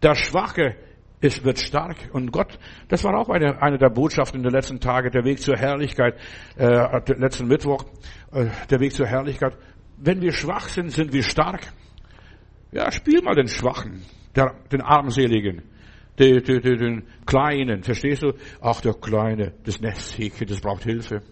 [0.00, 0.76] Der Schwache
[1.20, 1.96] es wird stark.
[2.12, 5.56] Und Gott, das war auch eine, eine der Botschaften den letzten Tagen, der Weg zur
[5.56, 6.16] Herrlichkeit,
[6.56, 7.84] äh, letzten Mittwoch,
[8.30, 9.56] äh, der Weg zur Herrlichkeit.
[9.96, 11.72] Wenn wir schwach sind, sind wir stark.
[12.72, 14.02] Ja, spiel mal den Schwachen,
[14.36, 15.62] der, den Armseligen,
[16.18, 18.32] den, den, den Kleinen, verstehst du?
[18.60, 21.22] Ach, der Kleine, das Nesthäkchen, das braucht Hilfe.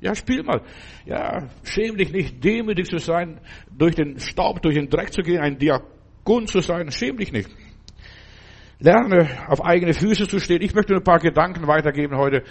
[0.00, 0.62] Ja, spiel mal.
[1.04, 5.40] Ja, schäm dich nicht, demütig zu sein, durch den Staub, durch den Dreck zu gehen,
[5.40, 7.50] ein Diakon zu sein, schäm dich nicht.
[8.78, 10.62] Lerne auf eigene Füße zu stehen.
[10.62, 12.42] Ich möchte ein paar Gedanken weitergeben heute,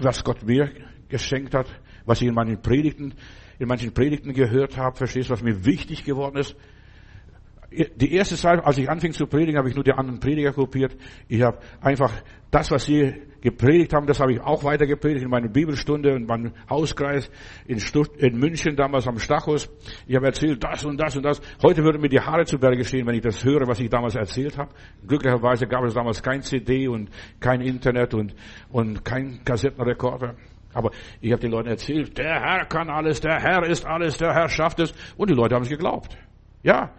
[0.00, 0.70] was Gott mir
[1.08, 1.66] geschenkt hat,
[2.04, 3.14] was ich in meinen Predigten,
[3.58, 6.56] in manchen Predigten gehört habe, verstehst, du, was mir wichtig geworden ist
[7.70, 10.96] die erste Zeit, als ich anfing zu predigen, habe ich nur die anderen Prediger kopiert.
[11.28, 12.12] Ich habe einfach
[12.50, 16.26] das, was sie gepredigt haben, das habe ich auch weiter gepredigt in meiner Bibelstunde, in
[16.26, 17.30] meinem Hauskreis
[17.66, 19.68] in, Stutt in München, damals am Stachus.
[20.06, 21.40] Ich habe erzählt das und das und das.
[21.62, 24.14] Heute würden mir die Haare zu Berge stehen, wenn ich das höre, was ich damals
[24.14, 24.70] erzählt habe.
[25.06, 28.34] Glücklicherweise gab es damals kein CD und kein Internet und,
[28.70, 30.34] und kein Kassettenrekorder.
[30.72, 34.34] Aber ich habe den Leuten erzählt, der Herr kann alles, der Herr ist alles, der
[34.34, 34.92] Herr schafft es.
[35.16, 36.16] Und die Leute haben es geglaubt.
[36.62, 36.90] Ja,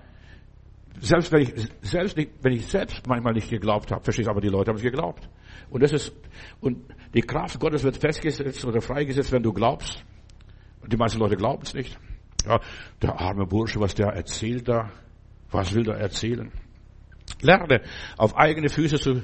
[1.00, 4.42] selbst wenn ich selbst nicht, wenn ich selbst manchmal nicht geglaubt habe, verstehst du, aber
[4.42, 5.30] die Leute haben es geglaubt.
[5.70, 6.14] Und das ist,
[6.60, 6.78] und
[7.14, 10.04] die Kraft Gottes wird festgesetzt oder freigesetzt, wenn du glaubst.
[10.82, 11.98] Und die meisten Leute glauben es nicht.
[12.46, 12.60] Ja,
[13.02, 14.90] der arme Bursche, was der erzählt da,
[15.52, 16.52] was will der erzählen?
[17.42, 17.82] Lerne,
[18.18, 19.24] auf eigene Füße zu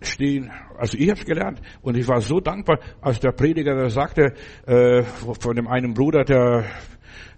[0.00, 0.50] stehen.
[0.78, 4.34] Also ich habe es gelernt und ich war so dankbar, als der Prediger da sagte,
[4.66, 6.66] äh, von dem einen Bruder, der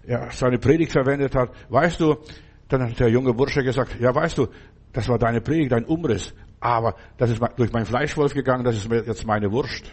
[0.05, 2.17] ja, seine Predigt verwendet hat, weißt du,
[2.67, 4.47] dann hat der junge Bursche gesagt, ja weißt du,
[4.91, 8.89] das war deine Predigt, dein Umriss, aber das ist durch mein Fleischwolf gegangen, das ist
[8.89, 9.91] jetzt meine Wurst.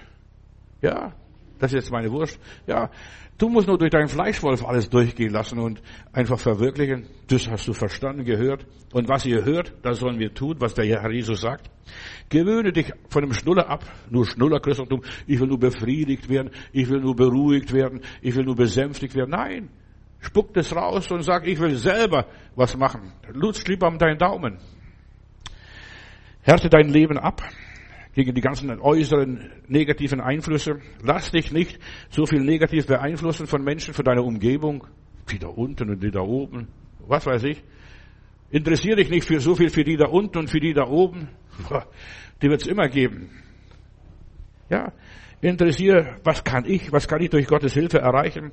[0.82, 1.12] Ja,
[1.58, 2.40] das ist jetzt meine Wurst.
[2.66, 2.90] Ja,
[3.38, 7.06] du musst nur durch deinen Fleischwolf alles durchgehen lassen und einfach verwirklichen.
[7.28, 8.66] Das hast du verstanden, gehört.
[8.92, 11.70] Und was ihr hört, das sollen wir tun, was der Herr Jesus sagt.
[12.28, 15.02] Gewöhne dich von dem Schnuller ab, nur Schnuller Christentum.
[15.26, 19.30] Ich will nur befriedigt werden, ich will nur beruhigt werden, ich will nur besänftigt werden.
[19.30, 19.68] Nein,
[20.20, 23.12] Spuckt es raus und sagt, ich will selber was machen.
[23.32, 24.58] Lutz lieber um deinen Daumen.
[26.42, 27.42] Härte dein Leben ab
[28.14, 30.80] gegen die ganzen äußeren negativen Einflüsse.
[31.02, 31.78] Lass dich nicht
[32.10, 34.86] so viel negativ beeinflussen von Menschen, von deiner Umgebung,
[35.30, 36.68] die da unten und die da oben,
[37.06, 37.62] was weiß ich.
[38.50, 41.28] Interessiere dich nicht für so viel für die da unten und für die da oben.
[42.42, 43.30] Die wird es immer geben.
[44.70, 44.92] Ja,
[45.40, 48.52] interessiere, was kann ich, was kann ich durch Gottes Hilfe erreichen?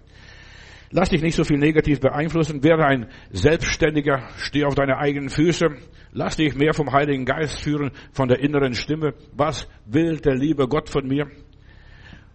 [0.89, 2.63] Lass dich nicht so viel negativ beeinflussen.
[2.63, 4.30] Werde ein Selbstständiger.
[4.38, 5.67] Steh auf deine eigenen Füße.
[6.12, 9.13] Lass dich mehr vom Heiligen Geist führen, von der inneren Stimme.
[9.34, 11.28] Was will der liebe Gott von mir?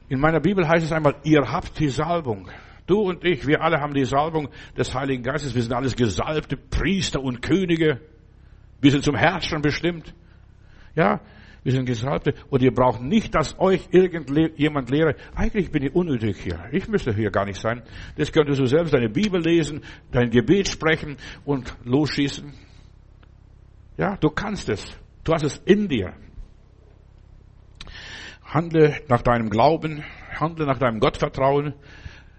[0.09, 2.49] In meiner Bibel heißt es einmal, ihr habt die Salbung.
[2.87, 5.55] Du und ich, wir alle haben die Salbung des Heiligen Geistes.
[5.55, 8.01] Wir sind alles gesalbte Priester und Könige.
[8.81, 10.15] Wir sind zum Herrschen bestimmt.
[10.95, 11.21] Ja,
[11.62, 15.14] wir sind Gesalbte und ihr braucht nicht, dass euch irgendjemand lehre.
[15.35, 16.59] Eigentlich bin ich unnötig hier.
[16.72, 17.83] Ich müsste hier gar nicht sein.
[18.16, 22.53] Das könntest du selbst deine Bibel lesen, dein Gebet sprechen und losschießen.
[23.96, 24.85] Ja, du kannst es.
[25.22, 26.14] Du hast es in dir.
[28.44, 30.03] Handle nach deinem Glauben,
[30.35, 31.75] handle nach deinem Gottvertrauen.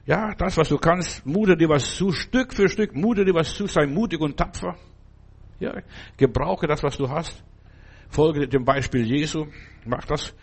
[0.05, 3.53] Ja, das, was du kannst, mute dir was zu, Stück für Stück, mute dir was
[3.53, 4.75] zu, sei mutig und tapfer.
[5.59, 5.81] Ja,
[6.17, 7.41] gebrauche das, was du hast.
[8.13, 9.47] Folge dem Beispiel Jesu.
[9.85, 10.35] Mach das,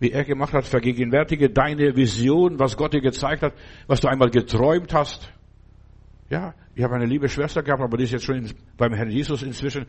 [0.00, 0.64] wie er gemacht hat.
[0.64, 3.52] Vergegenwärtige deine Vision, was Gott dir gezeigt hat,
[3.86, 5.30] was du einmal geträumt hast.
[6.30, 9.42] Ja, ich habe eine liebe Schwester gehabt, aber die ist jetzt schon beim Herrn Jesus
[9.42, 9.86] inzwischen.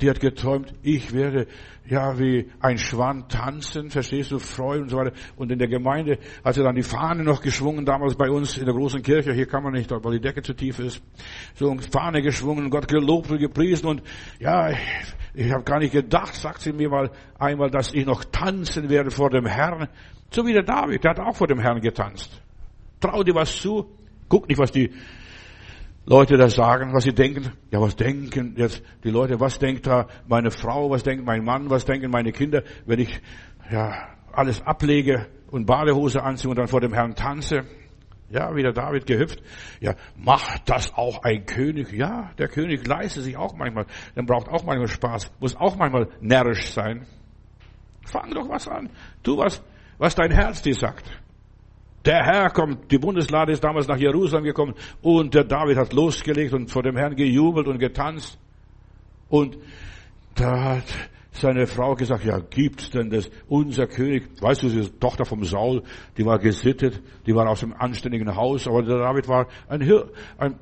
[0.00, 1.48] Die hat geträumt, ich werde
[1.84, 5.12] ja wie ein Schwan tanzen, verstehst du, freuen und so weiter.
[5.34, 8.66] Und in der Gemeinde hat sie dann die Fahne noch geschwungen, damals bei uns in
[8.66, 9.32] der großen Kirche.
[9.32, 11.02] Hier kann man nicht, weil die Decke zu tief ist.
[11.54, 14.02] So Fahne geschwungen, Gott gelobt und gepriesen und
[14.38, 14.70] ja,
[15.34, 19.10] ich habe gar nicht gedacht, sagt sie mir mal einmal, dass ich noch tanzen werde
[19.10, 19.88] vor dem Herrn.
[20.30, 22.40] So wie der David, der hat auch vor dem Herrn getanzt.
[23.00, 23.90] Trau dir was zu.
[24.28, 24.92] Guck nicht, was die
[26.10, 27.52] Leute da sagen, was sie denken.
[27.70, 29.38] Ja, was denken jetzt die Leute?
[29.38, 30.90] Was denkt da meine Frau?
[30.90, 31.70] Was denkt mein Mann?
[31.70, 33.20] Was denken meine Kinder, wenn ich
[33.70, 37.60] ja alles ablege und Badehose anziehe und dann vor dem Herrn tanze?
[38.28, 39.40] Ja, wie der David gehüpft.
[39.78, 41.92] Ja, macht das auch ein König?
[41.92, 43.86] Ja, der König leistet sich auch manchmal.
[44.16, 45.30] Dann braucht auch manchmal Spaß.
[45.38, 47.06] Muss auch manchmal närrisch sein.
[48.04, 48.90] Fang doch was an.
[49.22, 49.62] Tu was,
[49.98, 51.08] was dein Herz dir sagt.
[52.04, 56.54] Der Herr kommt, die Bundeslade ist damals nach Jerusalem gekommen und der David hat losgelegt
[56.54, 58.38] und vor dem Herrn gejubelt und getanzt.
[59.28, 59.58] Und
[60.34, 63.30] da hat seine Frau gesagt, ja, gibt's denn das?
[63.48, 65.82] Unser König, weißt du, sie ist Tochter vom Saul,
[66.16, 70.10] die war gesittet, die war aus einem anständigen Haus, aber der David war ein, Hir
[70.38, 70.58] ein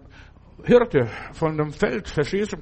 [0.64, 2.56] Hirte von dem Feld, verstehst du?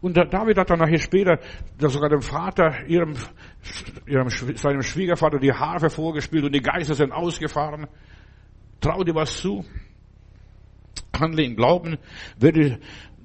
[0.00, 1.38] Und David hat dann nachher später
[1.78, 3.14] sogar dem Vater, ihrem,
[4.06, 7.86] ihrem, seinem Schwiegervater die Harfe vorgespielt und die Geister sind ausgefahren.
[8.80, 9.64] Trau dir was zu.
[11.18, 11.98] Handle in Glauben.
[12.38, 12.78] Werde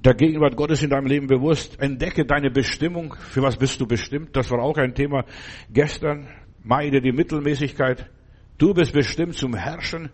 [0.03, 1.79] der Gegenwart Gottes in deinem Leben bewusst.
[1.79, 3.15] Entdecke deine Bestimmung.
[3.19, 4.35] Für was bist du bestimmt?
[4.35, 5.25] Das war auch ein Thema
[5.69, 6.27] gestern.
[6.63, 8.09] Meide die Mittelmäßigkeit.
[8.57, 10.09] Du bist bestimmt zum Herrschen,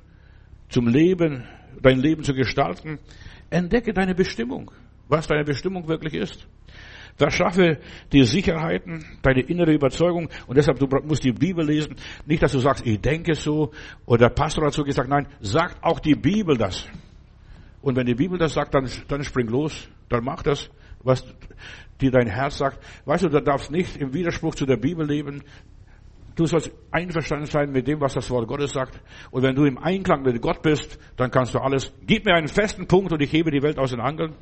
[0.70, 1.44] zum Leben,
[1.82, 3.00] dein Leben zu gestalten.
[3.50, 4.72] Entdecke deine Bestimmung,
[5.08, 6.48] was deine Bestimmung wirklich ist.
[7.18, 7.80] Verschaffe
[8.14, 11.96] die Sicherheiten, deine innere Überzeugung und deshalb du musst die Bibel lesen.
[12.28, 13.72] Nicht, dass du sagst, ich denke so
[14.06, 15.10] oder der Pastor hat so gesagt.
[15.10, 16.88] Nein, sagt auch die Bibel das.
[17.82, 20.70] Und wenn die Bibel das sagt, dann, dann spring los, dann mach das,
[21.04, 21.26] was
[22.00, 22.80] dir dein Herz sagt.
[23.06, 25.44] Weißt du, du darfst nicht im Widerspruch zu der Bibel leben.
[26.36, 29.00] Du sollst einverstanden sein mit dem, was das Wort Gottes sagt.
[29.32, 31.92] Und wenn du im Einklang mit Gott bist, dann kannst du alles.
[32.06, 34.36] Gib mir einen festen Punkt und ich hebe die Welt aus den Angeln.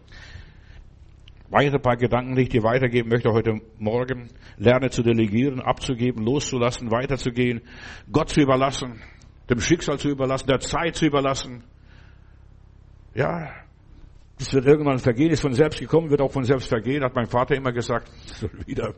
[1.55, 4.27] Weitere paar Gedanken, die ich dir weitergeben möchte heute Morgen.
[4.57, 7.61] Lerne zu delegieren, abzugeben, loszulassen, weiterzugehen,
[8.11, 9.01] Gott zu überlassen,
[9.49, 11.63] dem Schicksal zu überlassen, der Zeit zu überlassen.
[13.13, 13.53] Ja,
[14.37, 17.27] das wird irgendwann vergehen, ist von selbst gekommen, wird auch von selbst vergehen, hat mein
[17.27, 18.11] Vater immer gesagt.
[18.65, 18.93] Wieder.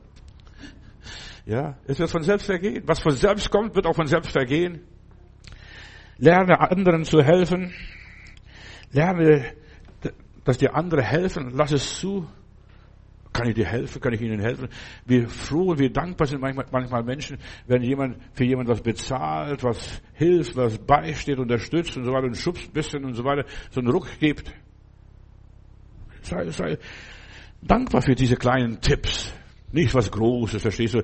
[1.46, 2.82] Ja, es wird von selbst vergehen.
[2.88, 4.82] Was von selbst kommt, wird auch von selbst vergehen.
[6.18, 7.72] Lerne anderen zu helfen.
[8.92, 9.46] Lerne,
[10.44, 11.52] dass dir andere helfen.
[11.54, 12.28] Lass es zu.
[13.38, 14.02] Kann ich dir helfen?
[14.02, 14.68] Kann ich ihnen helfen?
[15.06, 19.64] Wie froh und wie dankbar sind manchmal, manchmal Menschen, wenn jemand für jemand was bezahlt,
[19.64, 23.46] was hilft, was beisteht, unterstützt und so weiter und schubst ein bisschen und so weiter,
[23.70, 24.52] so einen Ruck gibt.
[26.24, 26.80] Sei, sei
[27.62, 29.32] dankbar für diese kleinen Tipps.
[29.72, 31.04] Nicht was Großes, verstehst du?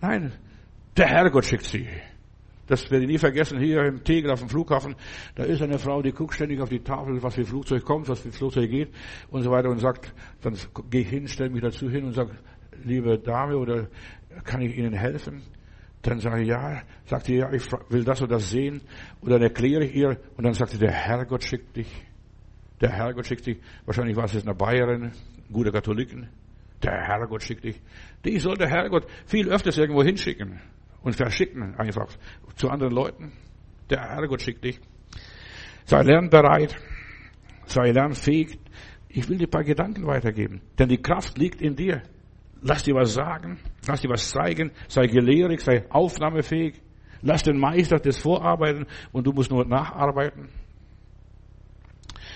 [0.00, 0.32] Nein,
[0.96, 1.86] der Herrgott schickt sie.
[2.66, 4.96] Das werde ich nie vergessen, hier im Tegel auf dem Flughafen,
[5.36, 8.20] da ist eine Frau, die guckt ständig auf die Tafel, was für Flugzeug kommt, was
[8.20, 8.90] für Flugzeug geht
[9.30, 10.56] und so weiter und sagt, dann
[10.90, 12.32] gehe ich hin, stelle mich dazu hin und sage,
[12.82, 13.88] liebe Dame, oder
[14.44, 15.42] kann ich Ihnen helfen?
[16.02, 18.80] Dann sage ich, ja, sagt sie, ja, ich will das oder das sehen.
[19.20, 21.88] Und dann erkläre ich ihr, und dann sagt sie, der Herrgott schickt dich.
[22.80, 23.58] Der Herrgott schickt dich.
[23.86, 25.10] Wahrscheinlich war es jetzt eine Bayerin,
[25.50, 26.28] guter Katholiken.
[26.82, 27.80] Der Herrgott schickt dich.
[28.24, 30.60] Die soll der Herrgott viel öfters irgendwo hinschicken
[31.06, 32.08] und verschicken einfach
[32.56, 33.32] zu anderen Leuten.
[33.90, 34.80] Der Herrgott schickt dich.
[35.84, 36.74] Sei lernbereit,
[37.66, 38.58] sei lernfähig.
[39.08, 42.02] Ich will dir ein paar Gedanken weitergeben, denn die Kraft liegt in dir.
[42.60, 46.82] Lass dir was sagen, lass dir was zeigen, sei gelehrig, sei aufnahmefähig.
[47.22, 50.48] Lass den Meister das vorarbeiten und du musst nur nacharbeiten.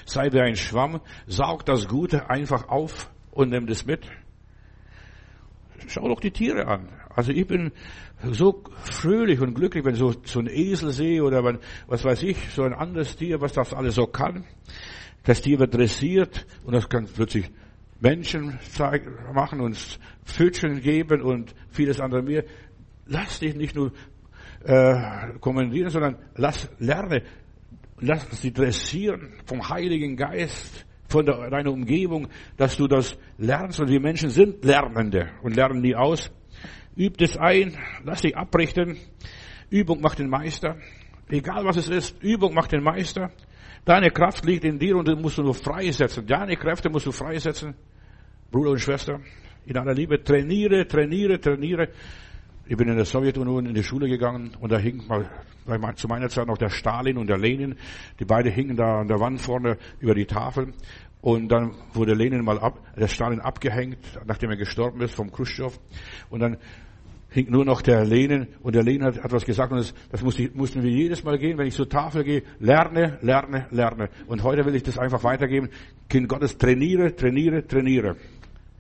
[0.07, 4.09] Sei wie ein Schwamm, saug das Gute einfach auf und nimm das mit.
[5.89, 7.00] Schau doch die Tiere an.
[7.15, 7.73] Also ich bin
[8.31, 12.23] so fröhlich und glücklich, wenn ich so, so ein Esel sehe oder wenn, was weiß
[12.23, 14.45] ich, so ein anderes Tier, was das alles so kann.
[15.25, 17.51] Das Tier wird dressiert und das kann plötzlich
[18.01, 22.45] Menschen zeigen, machen, uns Pfötchen geben und vieles andere mehr.
[23.07, 23.93] Lass dich nicht nur
[24.65, 27.23] äh, kommandieren, sondern lass lerne,
[27.99, 33.81] lass sie dressieren vom Heiligen Geist von der, deiner Umgebung, dass du das lernst.
[33.81, 36.31] Und die Menschen sind Lernende und lernen nie aus.
[37.01, 38.99] Üb es ein, lass dich abrichten.
[39.71, 40.77] Übung macht den Meister.
[41.31, 43.31] Egal was es ist, Übung macht den Meister.
[43.87, 46.27] Deine Kraft liegt in dir und du musst du nur freisetzen.
[46.27, 47.75] Deine Kräfte musst du freisetzen.
[48.51, 49.19] Bruder und Schwester,
[49.65, 51.89] in aller Liebe, trainiere, trainiere, trainiere.
[52.67, 55.27] Ich bin in der Sowjetunion in die Schule gegangen und da hing mal
[55.95, 57.77] zu meiner Zeit noch der Stalin und der Lenin.
[58.19, 60.75] Die beiden hingen da an der Wand vorne über die Tafel.
[61.23, 65.79] Und dann wurde Lenin mal ab, der Stalin abgehängt, nachdem er gestorben ist vom Khrushchev.
[66.29, 66.59] Und dann
[67.31, 70.23] hing nur noch der Lenin und der Lenin hat, hat was gesagt und das, das
[70.23, 74.11] musste, mussten wir jedes Mal gehen, wenn ich zur Tafel gehe, lerne, lerne, lerne.
[74.27, 75.71] Und heute will ich das einfach weitergeben.
[76.09, 78.17] Kind Gottes, trainiere, trainiere, trainiere.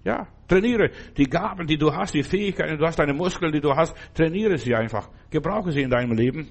[0.04, 3.74] Ja, trainiere die Gaben, die du hast, die Fähigkeiten, du hast deine Muskeln, die du
[3.74, 5.08] hast, trainiere sie einfach.
[5.30, 6.48] Gebrauche sie in deinem Leben.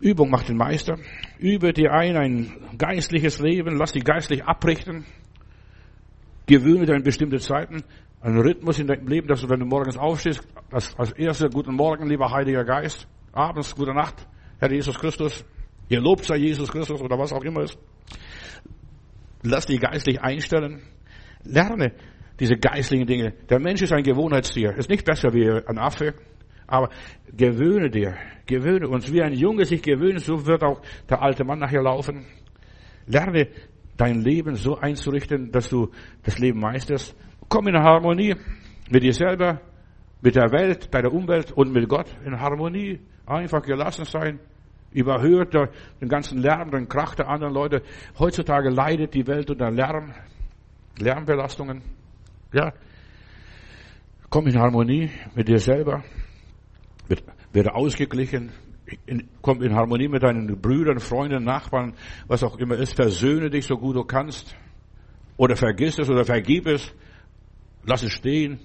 [0.00, 0.98] Übung macht den Meister.
[1.38, 5.04] Übe dir ein, ein geistliches Leben, lass dich geistlich abrichten.
[6.46, 7.84] Gewöhne dir an bestimmte Zeiten,
[8.22, 11.74] einen Rhythmus in deinem Leben, dass du, wenn du morgens aufstehst, das als erster guten
[11.74, 14.26] Morgen, lieber Heiliger Geist, abends gute Nacht,
[14.60, 15.44] Herr Jesus Christus,
[15.88, 17.76] gelobt sei Jesus Christus oder was auch immer ist.
[19.42, 20.82] Lass dich geistlich einstellen.
[21.42, 21.92] Lerne
[22.38, 23.34] diese geistlichen Dinge.
[23.50, 24.76] Der Mensch ist ein Gewohnheitstier.
[24.76, 26.14] Ist nicht besser wie ein Affe.
[26.66, 26.90] Aber
[27.36, 28.16] gewöhne dir,
[28.46, 29.12] gewöhne uns.
[29.12, 32.24] Wie ein Junge sich gewöhnt, so wird auch der alte Mann nachher laufen.
[33.06, 33.48] Lerne
[33.96, 35.90] dein Leben so einzurichten, dass du
[36.22, 37.14] das Leben meisterst.
[37.52, 38.34] Komm in Harmonie
[38.88, 39.60] mit dir selber
[40.22, 42.98] mit der Welt, deiner Umwelt und mit Gott in Harmonie.
[43.26, 44.40] Einfach gelassen sein.
[44.90, 47.82] Überhört den ganzen Lärm, den Krach der anderen Leute.
[48.18, 50.14] Heutzutage leidet die Welt unter Lärm,
[50.98, 51.82] Lärmbelastungen.
[52.54, 52.72] Ja.
[54.30, 56.02] Komm in Harmonie mit dir selber.
[57.52, 58.50] Werde ausgeglichen.
[59.42, 61.92] komm in Harmonie mit deinen Brüdern, Freunden, Nachbarn,
[62.26, 62.94] was auch immer ist.
[62.94, 64.56] Versöhne dich so gut du kannst.
[65.36, 66.94] Oder vergiss es oder vergib es.
[67.84, 68.60] Lass es stehen.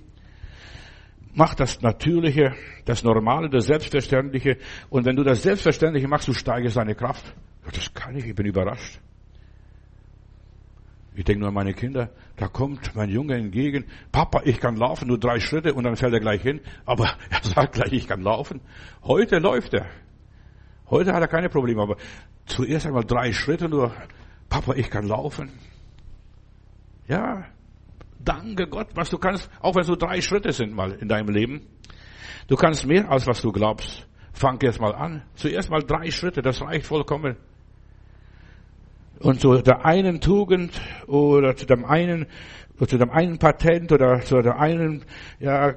[1.33, 2.55] Mach das Natürliche,
[2.85, 4.57] das Normale, das Selbstverständliche.
[4.89, 7.23] Und wenn du das Selbstverständliche machst, du steigst deine Kraft.
[7.71, 8.99] Das kann ich, ich bin überrascht.
[11.17, 12.11] Ich denke nur an meine Kinder.
[12.35, 13.85] Da kommt mein Junge entgegen.
[14.11, 16.61] Papa, ich kann laufen, nur drei Schritte und dann fällt er gleich hin.
[16.85, 18.61] Aber er sagt gleich, ich kann laufen.
[19.03, 19.87] Heute läuft er.
[20.89, 21.97] Heute hat er keine Probleme, aber
[22.45, 23.93] zuerst einmal drei Schritte nur.
[24.47, 25.51] Papa, ich kann laufen.
[27.07, 27.45] Ja,
[28.27, 31.29] Danke Gott, was du kannst, auch wenn es nur drei Schritte sind mal in deinem
[31.29, 31.61] Leben.
[32.47, 34.05] Du kannst mehr als was du glaubst.
[34.33, 35.23] Fang jetzt mal an.
[35.35, 37.37] Zuerst mal drei Schritte, das reicht vollkommen.
[39.19, 42.27] Und zu der einen Tugend oder zu dem einen,
[42.85, 45.05] zu dem einen Patent oder zu der einen,
[45.39, 45.75] ja,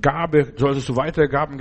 [0.00, 1.58] Gabe solltest du weitere Gaben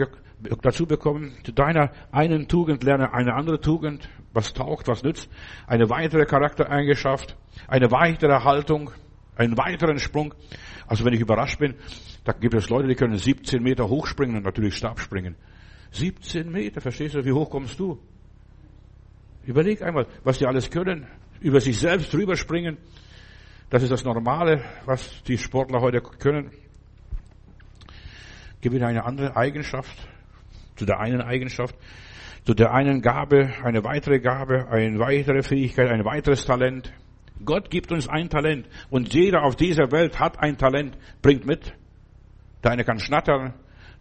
[0.62, 1.34] dazu bekommen.
[1.44, 5.30] Zu deiner einen Tugend lerne eine andere Tugend, was taugt, was nützt,
[5.68, 7.36] eine weitere Charaktereigenschaft,
[7.68, 8.92] eine weitere Haltung,
[9.36, 10.34] einen weiteren Sprung.
[10.88, 11.76] Also wenn ich überrascht bin,
[12.24, 15.36] da gibt es Leute, die können 17 Meter hochspringen und natürlich Stabspringen.
[15.92, 18.00] 17 Meter, verstehst du, wie hoch kommst du?
[19.46, 21.08] Überleg einmal, was die alles können.
[21.42, 22.78] Über sich selbst drüber springen.
[23.70, 26.52] Das ist das Normale, was die Sportler heute können.
[28.62, 29.98] Gewinne eine andere Eigenschaft.
[30.76, 31.76] Zu der einen Eigenschaft.
[32.46, 36.94] Zu der einen Gabe, eine weitere Gabe, eine weitere Fähigkeit, ein weiteres Talent.
[37.46, 41.74] Gott gibt uns ein Talent und jeder auf dieser Welt hat ein Talent, bringt mit.
[42.64, 43.54] Der eine kann schnattern,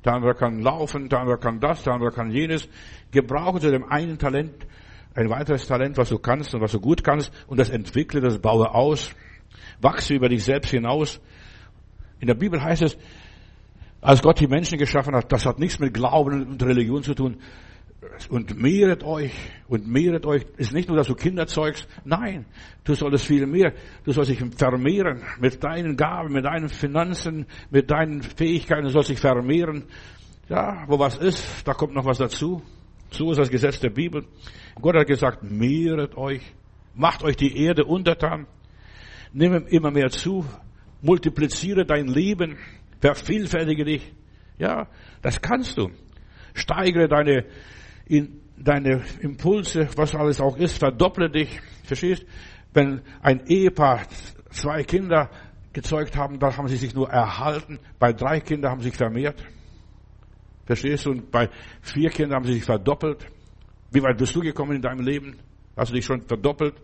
[0.04, 2.68] der andere kann laufen, der andere kann das, der andere kann jenes.
[3.10, 4.66] Gebrauche zu dem einen Talent
[5.14, 8.38] ein weiteres Talent, was du kannst und was du gut kannst und das entwickle, das
[8.38, 9.14] baue aus.
[9.80, 11.20] Wachse über dich selbst hinaus.
[12.20, 12.96] In der Bibel heißt es,
[14.00, 17.38] als Gott die Menschen geschaffen hat, das hat nichts mit Glauben und Religion zu tun
[18.28, 19.32] und mehret euch
[19.68, 21.86] und mehret euch ist nicht nur, dass du Kinder zeugst.
[22.04, 22.46] Nein,
[22.84, 23.72] du solltest viel mehr.
[24.04, 28.84] Du sollst dich vermehren mit deinen Gaben, mit deinen Finanzen, mit deinen Fähigkeiten.
[28.84, 29.84] Du sollst dich vermehren.
[30.48, 32.62] Ja, wo was ist, da kommt noch was dazu.
[33.10, 34.24] So ist das Gesetz der Bibel.
[34.80, 36.42] Gott hat gesagt, mehret euch.
[36.94, 38.46] Macht euch die Erde untertan.
[39.32, 40.44] Nimm immer mehr zu.
[41.00, 42.58] Multipliziere dein Leben.
[43.00, 44.12] Vervielfältige dich.
[44.58, 44.88] Ja,
[45.22, 45.90] das kannst du.
[46.54, 47.46] Steigere deine
[48.06, 51.60] in deine Impulse, was alles auch ist, verdopple dich.
[51.84, 52.24] Verstehst?
[52.72, 54.06] Wenn ein Ehepaar
[54.50, 55.30] zwei Kinder
[55.72, 57.78] gezeugt haben, dann haben sie sich nur erhalten.
[57.98, 59.42] Bei drei Kindern haben sie sich vermehrt.
[60.64, 61.10] Verstehst du?
[61.10, 61.48] Und bei
[61.80, 63.26] vier Kindern haben sie sich verdoppelt.
[63.90, 65.36] Wie weit bist du gekommen in deinem Leben?
[65.76, 66.74] Hast du dich schon verdoppelt?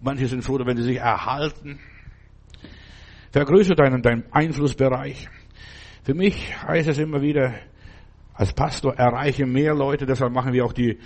[0.00, 1.78] Manche sind froh, wenn sie sich erhalten.
[3.32, 5.28] Vergrößere deinen, deinen Einflussbereich.
[6.04, 7.54] Für mich heißt es immer wieder,
[8.36, 10.98] als Pastor erreiche mehr Leute, deshalb machen wir auch die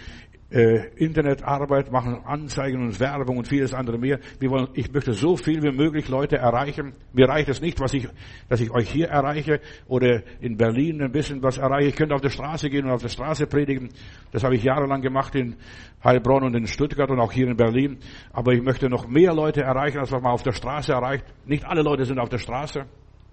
[0.50, 4.18] äh, Internetarbeit, machen Anzeigen und Werbung und vieles andere mehr.
[4.40, 6.94] Wir wollen, ich möchte so viel wie möglich Leute erreichen.
[7.12, 8.08] Mir reicht es nicht, was ich,
[8.48, 11.88] dass ich euch hier erreiche oder in Berlin ein bisschen was erreiche.
[11.88, 13.90] Ich könnte auf der Straße gehen und auf der Straße predigen.
[14.32, 15.54] Das habe ich jahrelang gemacht in
[16.02, 17.98] Heilbronn und in Stuttgart und auch hier in Berlin.
[18.32, 21.24] Aber ich möchte noch mehr Leute erreichen, als was man auf der Straße erreicht.
[21.46, 22.86] Nicht alle Leute sind auf der Straße.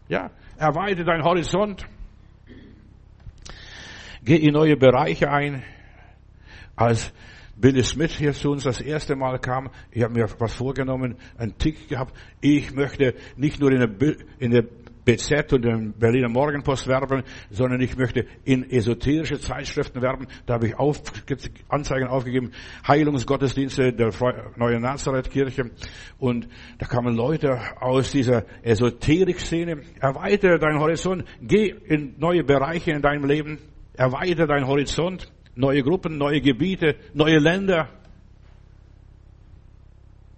[0.07, 1.87] Ja, erweite deinen Horizont.
[4.27, 5.63] Geh in neue Bereiche ein.
[6.75, 7.13] Als
[7.55, 11.57] Billy Smith hier zu uns das erste Mal kam, ich habe mir was vorgenommen, einen
[11.57, 12.13] Tick gehabt.
[12.41, 14.65] Ich möchte nicht nur in der, in der
[15.05, 20.27] BZ und im Berliner Morgenpost werben, sondern ich möchte in esoterische Zeitschriften werben.
[20.45, 21.01] Da habe ich auf,
[21.69, 22.51] Anzeigen aufgegeben,
[22.85, 24.11] Heilungsgottesdienste der
[24.57, 25.71] neuen Nazareth-Kirche.
[26.17, 26.49] Und
[26.79, 29.83] da kamen Leute aus dieser Esoterik-Szene.
[30.01, 33.59] Erweitere deinen Horizont, geh in neue Bereiche in deinem Leben.
[33.97, 37.89] Erweitere deinen Horizont, neue Gruppen, neue Gebiete, neue Länder.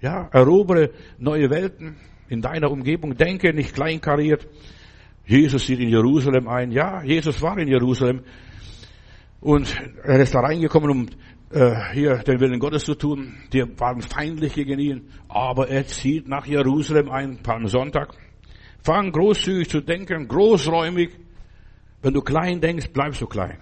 [0.01, 1.97] Ja, erobere neue Welten
[2.30, 3.18] in deiner Umgebung.
[3.18, 4.47] Denke nicht kleinkariert.
[5.26, 6.72] Jesus zieht in Jerusalem ein.
[6.72, 8.22] Ja, Jesus war in Jerusalem.
[9.41, 11.07] Und er ist da reingekommen, um
[11.51, 13.36] äh, hier den Willen Gottes zu tun.
[13.51, 15.10] Die waren feindlich gegen ihn.
[15.28, 18.14] Aber er zieht nach Jerusalem ein, Palmsonntag.
[18.82, 21.10] Fang großzügig zu denken, großräumig.
[22.02, 23.58] Wenn du klein denkst, bleibst du klein.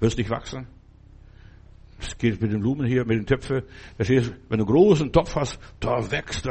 [0.00, 0.66] Wirst nicht wachsen.
[1.98, 3.62] Es geht mit den Blumen hier, mit den Töpfen.
[3.96, 4.30] Verstehst du?
[4.48, 6.46] Wenn du einen großen Topf hast, da wächst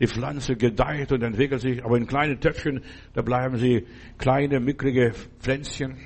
[0.00, 1.84] die Pflanze, gedeiht und entwickelt sich.
[1.84, 2.82] Aber in kleinen Töpfchen,
[3.14, 3.86] da bleiben sie
[4.16, 5.98] kleine, mickrige Pflänzchen.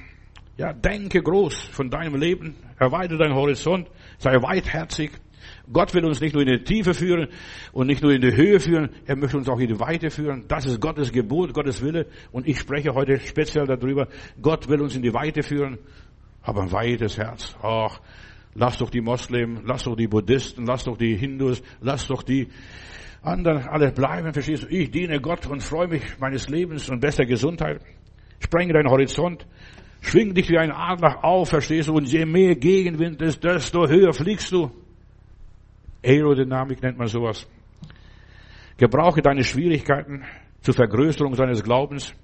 [0.58, 2.56] Ja, denke groß von deinem Leben.
[2.78, 3.88] Erweitere deinen Horizont.
[4.18, 5.12] Sei weitherzig.
[5.72, 7.28] Gott will uns nicht nur in die Tiefe führen
[7.72, 10.44] und nicht nur in die Höhe führen, er möchte uns auch in die Weite führen.
[10.48, 12.06] Das ist Gottes Gebot, Gottes Wille.
[12.32, 14.08] Und ich spreche heute speziell darüber.
[14.40, 15.78] Gott will uns in die Weite führen.
[16.42, 17.56] Aber ein weites Herz.
[17.62, 18.00] Ach,
[18.54, 22.48] lass doch die Moslems, lass doch die Buddhisten, lass doch die Hindus, lass doch die
[23.22, 24.32] anderen alle bleiben.
[24.32, 24.66] Verstehst du?
[24.68, 27.80] Ich diene Gott und freue mich meines Lebens und bester Gesundheit.
[28.40, 29.46] Sprenge deinen Horizont.
[30.00, 31.94] Schwing dich wie ein Adler auf, verstehst du?
[31.94, 34.70] Und je mehr Gegenwind ist, desto höher fliegst du.
[36.04, 37.46] Aerodynamik nennt man sowas.
[38.76, 40.24] Gebrauche deine Schwierigkeiten
[40.60, 42.14] zur Vergrößerung deines Glaubens,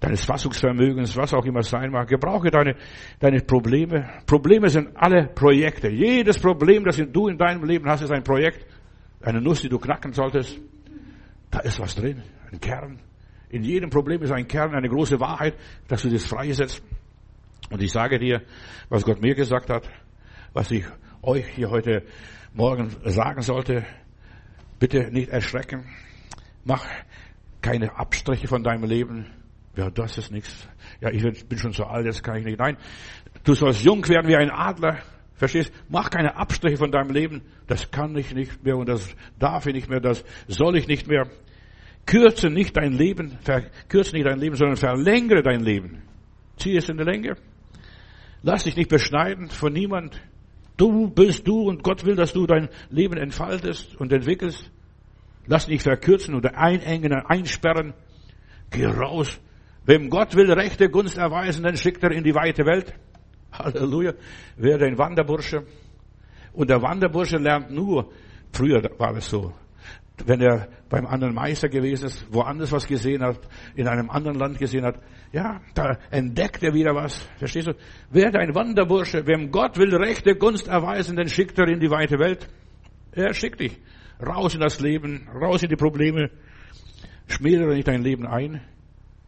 [0.00, 2.08] deines Fassungsvermögens, was auch immer es sein mag.
[2.08, 2.76] Gebrauche deine,
[3.20, 4.08] deine Probleme.
[4.26, 5.88] Probleme sind alle Projekte.
[5.88, 8.66] Jedes Problem, das du in deinem Leben hast, ist ein Projekt.
[9.20, 10.60] Eine Nuss, die du knacken solltest.
[11.50, 12.22] Da ist was drin.
[12.50, 12.98] Ein Kern.
[13.50, 15.54] In jedem Problem ist ein Kern, eine große Wahrheit,
[15.86, 16.82] dass du das freisetzt.
[17.70, 18.42] Und ich sage dir,
[18.88, 19.88] was Gott mir gesagt hat,
[20.52, 20.84] was ich
[21.22, 22.02] euch hier heute
[22.54, 23.84] morgen sagen sollte,
[24.78, 25.84] bitte nicht erschrecken.
[26.64, 26.86] Mach
[27.60, 29.26] keine Abstriche von deinem Leben.
[29.76, 30.68] Ja, das ist nichts.
[31.00, 32.58] Ja, ich bin schon so alt, das kann ich nicht.
[32.58, 32.76] Nein,
[33.44, 34.98] du sollst jung werden wie ein Adler.
[35.34, 35.72] Verstehst?
[35.88, 37.42] Mach keine Abstriche von deinem Leben.
[37.66, 41.08] Das kann ich nicht mehr und das darf ich nicht mehr, das soll ich nicht
[41.08, 41.28] mehr.
[42.06, 46.02] Kürze nicht dein Leben, verkürze nicht dein Leben, sondern verlängere dein Leben.
[46.56, 47.36] Zieh es in die Länge.
[48.42, 50.20] Lass dich nicht beschneiden von niemand.
[50.82, 54.68] Du bist du und Gott will, dass du dein Leben entfaltest und entwickelst.
[55.46, 57.94] Lass dich verkürzen oder einengen, einsperren.
[58.68, 59.38] Geh raus.
[59.86, 62.94] Wem Gott will rechte Gunst erweisen, dann schickt er in die weite Welt.
[63.52, 64.14] Halleluja.
[64.56, 65.68] Werde ein Wanderbursche.
[66.52, 68.10] Und der Wanderbursche lernt nur,
[68.52, 69.52] früher war es so,
[70.26, 73.40] wenn er beim anderen Meister gewesen ist, woanders was gesehen hat,
[73.74, 75.00] in einem anderen Land gesehen hat,
[75.32, 77.26] ja, da entdeckt er wieder was.
[77.38, 77.74] Verstehst du?
[78.10, 79.26] Werde ein Wanderbursche.
[79.26, 82.48] Wem Gott will rechte Gunst erweisen, dann schickt er in die weite Welt.
[83.12, 83.80] Er schickt dich
[84.24, 86.30] raus in das Leben, raus in die Probleme.
[87.26, 88.60] Schmälere nicht dein Leben ein.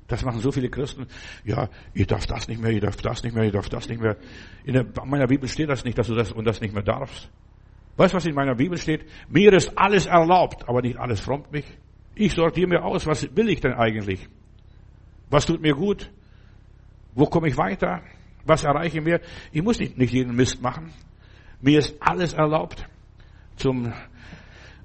[0.07, 1.07] Das machen so viele Christen.
[1.45, 4.01] Ja, ich darf das nicht mehr, ich darf das nicht mehr, ich darf das nicht
[4.01, 4.17] mehr.
[4.65, 7.31] In meiner Bibel steht das nicht, dass du das und das nicht mehr darfst.
[7.97, 9.07] Weißt du, was in meiner Bibel steht?
[9.29, 11.65] Mir ist alles erlaubt, aber nicht alles frommt mich.
[12.15, 14.29] Ich sortiere mir aus, was will ich denn eigentlich?
[15.31, 16.11] Was tut mir gut?
[17.15, 18.03] Wo komme ich weiter?
[18.45, 19.21] Was erreiche ich mir?
[19.53, 20.93] Ich muss nicht, nicht jeden Mist machen.
[21.61, 22.87] Mir ist alles erlaubt.
[23.57, 23.93] Zum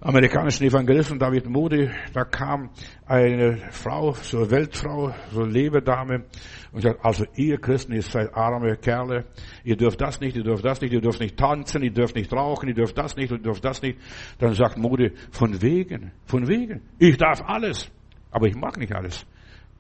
[0.02, 2.70] amerikanischen Evangelisten David Moody, da kam
[3.06, 6.24] eine Frau, so eine Weltfrau, so eine Lebedame,
[6.72, 9.26] und sagt, also ihr Christen, ihr seid arme Kerle,
[9.64, 12.32] ihr dürft das nicht, ihr dürft das nicht, ihr dürft nicht tanzen, ihr dürft nicht
[12.32, 14.00] rauchen, ihr dürft das nicht, ihr dürft das nicht.
[14.38, 17.92] Dann sagt Moody, von wegen, von wegen, ich darf alles,
[18.32, 19.26] aber ich mag nicht alles.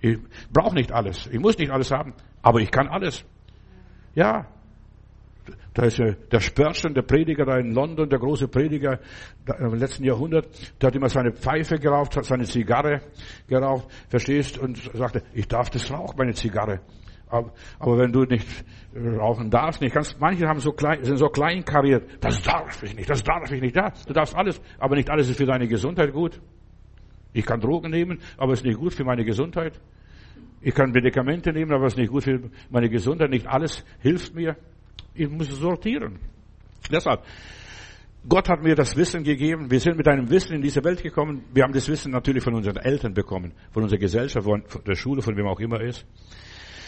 [0.01, 0.17] Ich
[0.51, 3.23] brauche nicht alles, ich muss nicht alles haben, aber ich kann alles.
[4.15, 4.47] Ja,
[5.79, 8.99] da ist ja der Spurgeon, der Prediger da in London, der große Prediger
[9.59, 10.45] im letzten Jahrhundert,
[10.81, 12.99] der hat immer seine Pfeife geraucht, hat seine Zigarre
[13.47, 16.81] geraucht, verstehst, und sagte, ich darf das rauchen, meine Zigarre.
[17.29, 18.45] Aber, wenn du nicht
[18.93, 22.93] rauchen darfst, nicht kannst, manche haben so klein, sind so klein kariert, das darf ich
[22.93, 25.69] nicht, das darf ich nicht, ja, du darfst alles, aber nicht alles ist für deine
[25.69, 26.41] Gesundheit gut.
[27.31, 29.79] Ich kann Drogen nehmen, aber es ist nicht gut für meine Gesundheit.
[30.59, 33.29] Ich kann Medikamente nehmen, aber es ist nicht gut für meine Gesundheit.
[33.29, 34.57] Nicht alles hilft mir.
[35.19, 36.17] Ich muss sortieren.
[36.89, 37.25] Deshalb,
[38.25, 39.69] Gott hat mir das Wissen gegeben.
[39.69, 41.43] Wir sind mit einem Wissen in diese Welt gekommen.
[41.53, 45.21] Wir haben das Wissen natürlich von unseren Eltern bekommen, von unserer Gesellschaft, von der Schule,
[45.21, 46.05] von wem auch immer ist.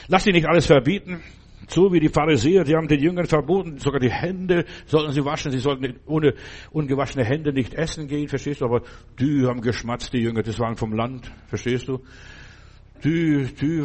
[0.07, 1.19] Lass dich nicht alles verbieten.
[1.67, 5.51] So wie die Pharisäer, die haben den Jüngern verboten, sogar die Hände sollten sie waschen,
[5.51, 6.33] sie sollten ohne
[6.71, 8.65] ungewaschene Hände nicht essen gehen, verstehst du?
[8.65, 8.81] Aber
[9.19, 11.99] die haben geschmatzt, die Jünger, das waren vom Land, verstehst du?
[13.03, 13.83] Die, die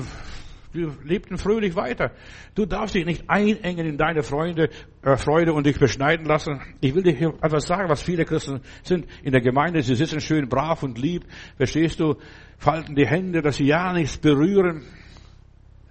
[0.77, 2.13] wir lebten fröhlich weiter.
[2.55, 4.69] Du darfst dich nicht einengen in deine Freunde,
[5.03, 6.61] äh, Freude und dich beschneiden lassen.
[6.81, 9.83] Ich will dir hier etwas sagen, was viele Christen sind in der Gemeinde.
[9.83, 11.25] Sie sitzen schön brav und lieb.
[11.57, 12.17] Verstehst du?
[12.59, 14.83] Falten die Hände, dass sie ja nichts berühren.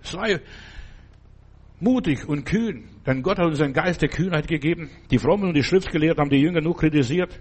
[0.02, 0.40] Sei
[1.80, 2.86] mutig und kühn.
[3.06, 4.90] Denn Gott hat uns einen Geist der Kühnheit gegeben.
[5.12, 7.40] Die Frommen und die Schriftgelehrten haben die Jünger nur kritisiert.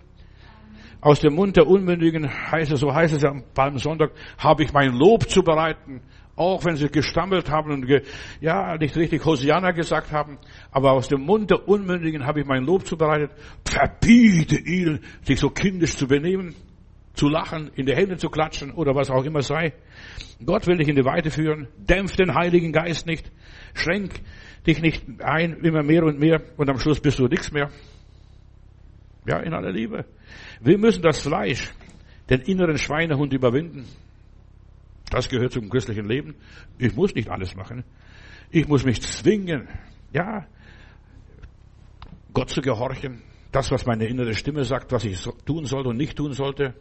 [1.01, 4.93] Aus dem Mund der Unmündigen heißt es, so heißt es am Palmsonntag, habe ich mein
[4.93, 6.01] Lob zu bereiten.
[6.37, 8.03] Auch wenn sie gestammelt haben und ge,
[8.41, 10.39] ja, nicht richtig Hosianna gesagt haben,
[10.73, 13.31] aber aus dem Mund der Unmündigen habe ich mein Lob zubereitet.
[13.65, 16.55] Verbiete ihnen, sich so kindisch zu benehmen.
[17.15, 19.73] zu lachen, in die Hände zu klatschen oder was auch immer sei.
[20.45, 21.69] Gott will dich in die Weite führen.
[21.79, 23.31] Dämpf den Heiligen Geist nicht.
[23.73, 24.21] Schränk
[24.67, 27.71] dich nicht ein, immer mehr und mehr und am Schluss bist du nichts mehr.
[29.27, 30.05] Ja, in aller Liebe.
[30.61, 31.71] Wir müssen das Fleisch,
[32.29, 33.87] den inneren Schweinehund überwinden.
[35.11, 36.35] Das gehört zum christlichen Leben.
[36.79, 37.85] Ich muss nicht alles machen.
[38.51, 39.69] Ich muss mich zwingen,
[40.13, 40.47] ja,
[42.33, 43.23] Gott zu gehorchen.
[43.53, 46.75] Das, was meine innere Stimme sagt, was ich tun sollte und nicht tun sollte.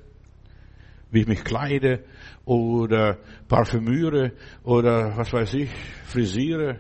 [1.12, 2.04] Wie ich mich kleide
[2.44, 4.32] oder parfümiere
[4.64, 5.70] oder was weiß ich,
[6.06, 6.80] frisiere.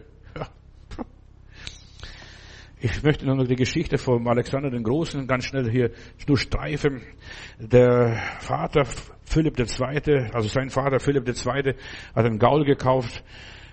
[2.85, 5.91] Ich möchte noch die Geschichte von Alexander den Großen ganz schnell hier
[6.27, 7.01] durchstreifen.
[7.57, 8.83] Der Vater
[9.23, 11.75] Philipp II., also sein Vater Philipp II.
[12.13, 13.23] hat einen Gaul gekauft,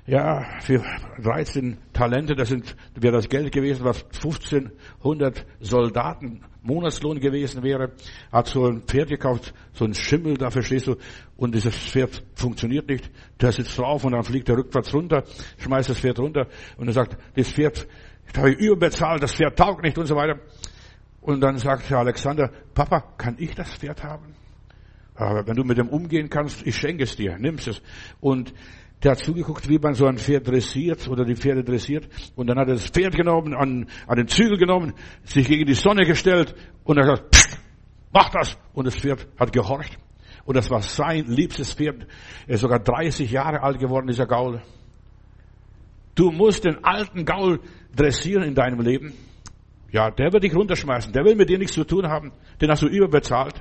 [0.06, 0.84] ja, für
[1.20, 7.92] 13 Talente, das sind, wäre das Geld gewesen, was 1500 Soldaten Monatslohn gewesen wäre,
[8.30, 10.96] hat so ein Pferd gekauft, so ein Schimmel, da verstehst du,
[11.36, 15.24] und dieses Pferd funktioniert nicht, der sitzt drauf und dann fliegt er rückwärts runter,
[15.58, 16.46] schmeißt das Pferd runter
[16.76, 17.88] und er sagt, das Pferd,
[18.32, 20.38] das habe ich überbezahlt, das Pferd taugt nicht und so weiter.
[21.20, 24.34] Und dann sagt Alexander, Papa, kann ich das Pferd haben?
[25.14, 27.82] Aber wenn du mit dem umgehen kannst, ich schenke es dir, nimmst es.
[28.20, 28.54] Und
[29.02, 32.08] der hat zugeguckt, wie man so ein Pferd dressiert oder die Pferde dressiert.
[32.36, 35.74] Und dann hat er das Pferd genommen, an, an den Zügel genommen, sich gegen die
[35.74, 36.54] Sonne gestellt
[36.84, 37.58] und er hat gesagt,
[38.12, 38.58] mach das.
[38.72, 39.98] Und das Pferd hat gehorcht.
[40.44, 42.06] Und das war sein liebstes Pferd.
[42.46, 44.62] Er ist sogar 30 Jahre alt geworden, dieser Gaul.
[46.14, 47.60] Du musst den alten Gaul
[47.94, 49.12] dressieren in deinem Leben.
[49.92, 51.12] Ja, der wird dich runterschmeißen.
[51.12, 52.32] Der will mit dir nichts zu tun haben.
[52.60, 53.60] Den hast du überbezahlt.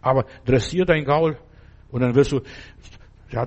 [0.00, 1.38] Aber dressier dein Gaul
[1.90, 2.40] und dann wirst du,
[3.30, 3.46] ja,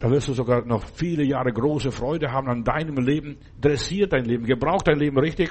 [0.00, 3.38] da wirst du sogar noch viele Jahre große Freude haben an deinem Leben.
[3.60, 5.50] Dressier dein Leben, gebrauch dein Leben richtig.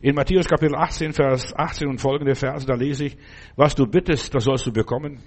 [0.00, 3.16] In Matthäus Kapitel 18, Vers 18 und folgende Verse, da lese ich,
[3.54, 5.20] was du bittest, das sollst du bekommen.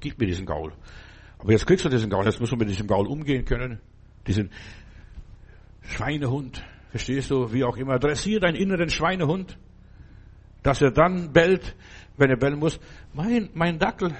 [0.00, 0.72] Gib mir diesen Gaul.
[1.38, 3.80] Aber jetzt kriegst du diesen Gaul, jetzt musst du mit diesem Gaul umgehen können.
[4.26, 4.50] Diesen
[5.84, 7.98] Schweinehund, verstehst du, wie auch immer.
[7.98, 9.58] Dressier deinen inneren Schweinehund,
[10.62, 11.76] dass er dann bellt,
[12.16, 12.80] wenn er bellen muss.
[13.12, 14.14] Mein, mein Dackel,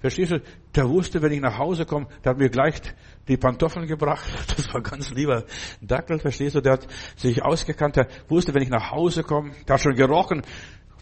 [0.00, 0.42] verstehst du,
[0.74, 2.80] der wusste, wenn ich nach Hause komme, der hat mir gleich
[3.28, 4.28] die Pantoffeln gebracht.
[4.56, 5.44] Das war ganz lieber
[5.80, 6.86] Dackel, verstehst du, der hat
[7.16, 10.42] sich ausgekannt, der wusste, wenn ich nach Hause komme, der hat schon gerochen,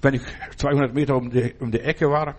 [0.02, 0.22] wenn ich
[0.56, 2.36] 200 Meter um die, um die Ecke war.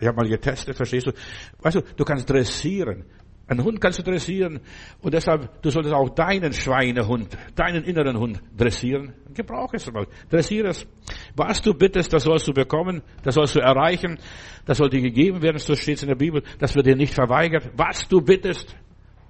[0.00, 1.12] Ich habe mal getestet, verstehst du?
[1.60, 3.04] Weißt du, du kannst dressieren.
[3.48, 4.60] Einen Hund kannst du dressieren
[5.00, 9.14] und deshalb, du solltest auch deinen Schweinehund, deinen inneren Hund dressieren.
[9.32, 10.06] Gebrauch es mal.
[10.28, 10.86] Dressiere es.
[11.34, 14.18] Was du bittest, das sollst du bekommen, das sollst du erreichen,
[14.66, 17.14] das soll dir gegeben werden, so steht es in der Bibel, das wird dir nicht
[17.14, 17.70] verweigert.
[17.74, 18.76] Was du bittest,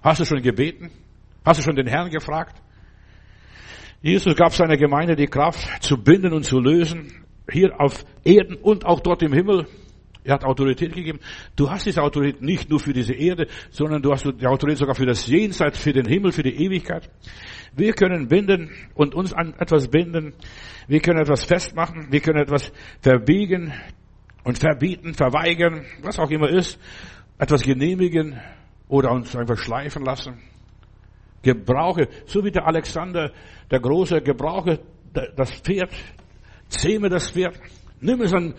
[0.03, 0.91] hast du schon gebeten?
[1.45, 2.61] Hast du schon den Herrn gefragt?
[4.03, 8.85] Jesus gab seiner Gemeinde die Kraft zu binden und zu lösen, hier auf Erden und
[8.85, 9.67] auch dort im Himmel.
[10.29, 11.21] Er hat Autorität gegeben.
[11.57, 14.95] Du hast diese Autorität nicht nur für diese Erde, sondern du hast die Autorität sogar
[14.95, 17.09] für das Jenseits, für den Himmel, für die Ewigkeit.
[17.75, 20.35] Wir können binden und uns an etwas binden.
[20.87, 22.09] Wir können etwas festmachen.
[22.11, 22.71] Wir können etwas
[23.01, 23.73] verbiegen
[24.45, 26.79] und verbieten, verweigern, was auch immer ist.
[27.39, 28.39] Etwas genehmigen
[28.87, 30.43] oder uns einfach schleifen lassen.
[31.41, 33.33] Gebrauche, so wie der Alexander,
[33.71, 34.81] der Große, gebrauche
[35.37, 35.95] das Pferd,
[36.69, 37.59] zähme das Pferd,
[38.03, 38.53] nimm es an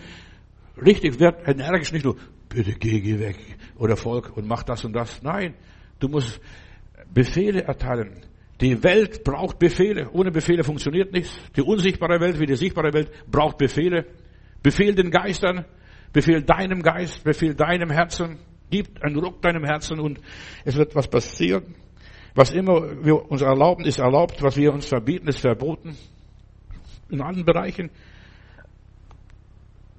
[0.84, 2.16] richtig wird energisch, nicht nur,
[2.48, 3.36] bitte geh, geh weg
[3.76, 5.22] oder Volk und mach das und das.
[5.22, 5.54] Nein,
[5.98, 6.40] du musst
[7.12, 8.24] Befehle erteilen.
[8.60, 10.10] Die Welt braucht Befehle.
[10.12, 11.34] Ohne Befehle funktioniert nichts.
[11.56, 14.06] Die unsichtbare Welt wie die sichtbare Welt braucht Befehle.
[14.62, 15.64] Befehl den Geistern,
[16.12, 18.38] befehl deinem Geist, befehl deinem Herzen,
[18.70, 20.20] gib einen Ruck deinem Herzen und
[20.64, 21.74] es wird was passieren.
[22.34, 24.42] Was immer wir uns erlauben, ist erlaubt.
[24.42, 25.96] Was wir uns verbieten, ist verboten.
[27.08, 27.90] In allen Bereichen.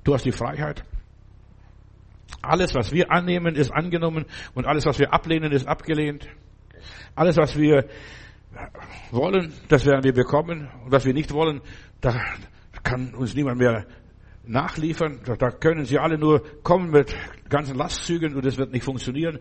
[0.04, 0.84] Du hast die Freiheit.
[2.42, 4.26] Alles, was wir annehmen, ist angenommen
[4.56, 6.28] und alles, was wir ablehnen, ist abgelehnt.
[7.14, 7.88] Alles, was wir
[9.12, 10.70] wollen, das werden wir bekommen.
[10.84, 11.62] Und was wir nicht wollen,
[12.00, 12.20] da
[12.84, 13.86] kann uns niemand mehr
[14.44, 15.20] nachliefern.
[15.38, 17.16] Da können sie alle nur kommen mit
[17.50, 19.40] ganzen Lastzügen und es wird nicht funktionieren.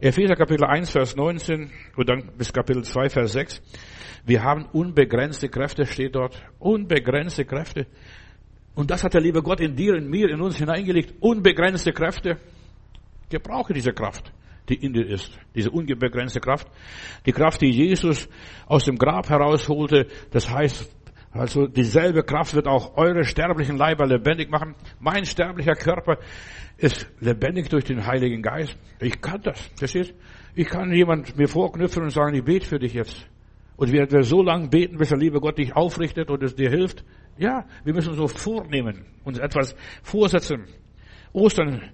[0.00, 3.62] Epheser Kapitel 1, Vers 19 und dann bis Kapitel 2, Vers 6.
[4.24, 6.42] Wir haben unbegrenzte Kräfte, steht dort.
[6.58, 7.86] Unbegrenzte Kräfte.
[8.74, 11.14] Und das hat der liebe Gott in dir, in mir, in uns hineingelegt.
[11.20, 12.38] Unbegrenzte Kräfte.
[13.28, 14.32] Gebrauche diese Kraft,
[14.68, 15.38] die in dir ist.
[15.54, 16.68] Diese unbegrenzte Kraft.
[17.26, 18.28] Die Kraft, die Jesus
[18.66, 20.06] aus dem Grab herausholte.
[20.30, 20.90] Das heißt,
[21.32, 24.74] also dieselbe Kraft wird auch eure sterblichen Leiber lebendig machen.
[25.00, 26.18] Mein sterblicher Körper
[26.76, 28.76] ist lebendig durch den Heiligen Geist.
[29.00, 29.58] Ich kann das.
[29.76, 30.14] Verstehst?
[30.54, 33.26] Ich kann jemand mir vorknüpfen und sagen, ich bete für dich jetzt.
[33.76, 36.68] Und wir werden so lange beten, bis der liebe Gott dich aufrichtet und es dir
[36.68, 37.02] hilft.
[37.38, 40.66] Ja, wir müssen so vornehmen, uns etwas vorsetzen.
[41.32, 41.90] Ostern,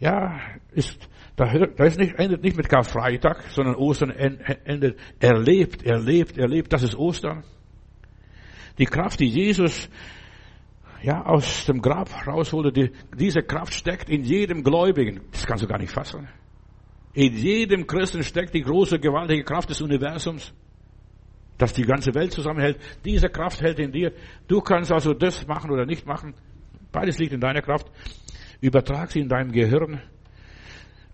[0.00, 0.38] ja,
[0.72, 6.72] ist, da, da ist nicht, endet nicht mit Karfreitag, sondern Ostern endet erlebt, erlebt, erlebt.
[6.72, 7.44] Das ist Ostern.
[8.78, 9.88] Die Kraft, die Jesus
[11.02, 15.20] ja, aus dem Grab rausholte, die, diese Kraft steckt in jedem Gläubigen.
[15.32, 16.28] Das kannst du gar nicht fassen.
[17.14, 20.54] In jedem Christen steckt die große, gewaltige Kraft des Universums,
[21.58, 22.78] das die ganze Welt zusammenhält.
[23.04, 24.12] Diese Kraft hält in dir.
[24.48, 26.34] Du kannst also das machen oder nicht machen.
[26.90, 27.90] Beides liegt in deiner Kraft.
[28.60, 30.00] Übertrag sie in deinem Gehirn.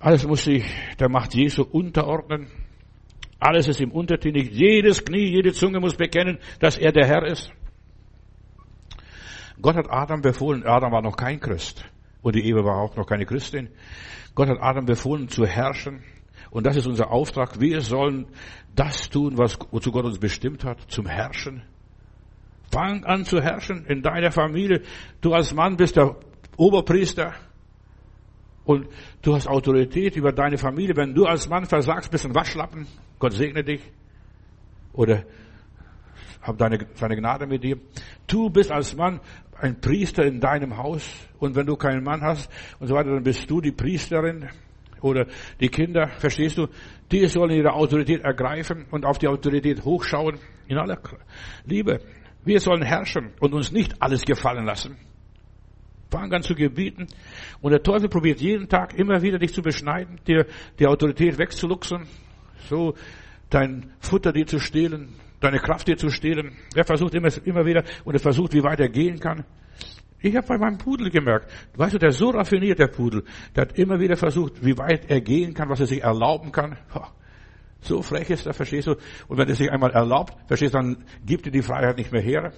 [0.01, 0.64] Alles muss sich
[0.99, 2.49] der Macht Jesu unterordnen.
[3.41, 4.51] Alles ist ihm untertänig.
[4.51, 7.51] Jedes Knie, jede Zunge muss bekennen, dass er der Herr ist.
[9.61, 11.84] Gott hat Adam befohlen, Adam war noch kein Christ.
[12.22, 13.68] Und die Eva war auch noch keine Christin.
[14.34, 16.03] Gott hat Adam befohlen zu herrschen.
[16.51, 17.61] Und das ist unser Auftrag.
[17.61, 18.26] Wir sollen
[18.74, 21.62] das tun, was, wozu Gott uns bestimmt hat, zum Herrschen.
[22.70, 24.82] Fang an zu herrschen in deiner Familie.
[25.20, 26.16] Du als Mann bist der
[26.57, 27.34] Oberpriester.
[28.64, 28.86] Und
[29.22, 30.94] du hast Autorität über deine Familie.
[30.94, 32.86] Wenn du als Mann versagst, bist ein Waschlappen.
[33.18, 33.80] Gott segne dich.
[34.92, 35.24] Oder
[36.42, 37.78] hab deine, seine Gnade mit dir.
[38.26, 39.20] Du bist als Mann
[39.59, 43.22] ein Priester in deinem Haus und wenn du keinen Mann hast und so weiter, dann
[43.22, 44.49] bist du die Priesterin
[45.03, 45.26] oder
[45.61, 46.68] die Kinder, verstehst du?
[47.11, 50.99] Die sollen ihre Autorität ergreifen und auf die Autorität hochschauen in aller
[51.64, 52.01] Liebe.
[52.44, 54.96] Wir sollen herrschen und uns nicht alles gefallen lassen.
[56.11, 57.07] Fang an zu gebieten.
[57.61, 60.46] Und der Teufel probiert jeden Tag immer wieder dich zu beschneiden, dir
[60.78, 62.07] die Autorität wegzuluxen,
[62.68, 62.94] so
[63.51, 66.57] dein Futter dir zu stehlen, deine Kraft dir zu stehlen.
[66.74, 69.44] Er versucht immer, immer wieder und er versucht, wie weit er gehen kann.
[70.20, 73.62] Ich habe bei meinem Pudel gemerkt, weißt du, der ist so raffiniert, der Pudel, der
[73.62, 76.76] hat immer wieder versucht, wie weit er gehen kann, was er sich erlauben kann.
[77.80, 78.96] So frech ist er, verstehst du?
[79.28, 82.22] Und wenn er sich einmal erlaubt, verstehst du, dann gibt er die Freiheit nicht mehr
[82.22, 82.52] her.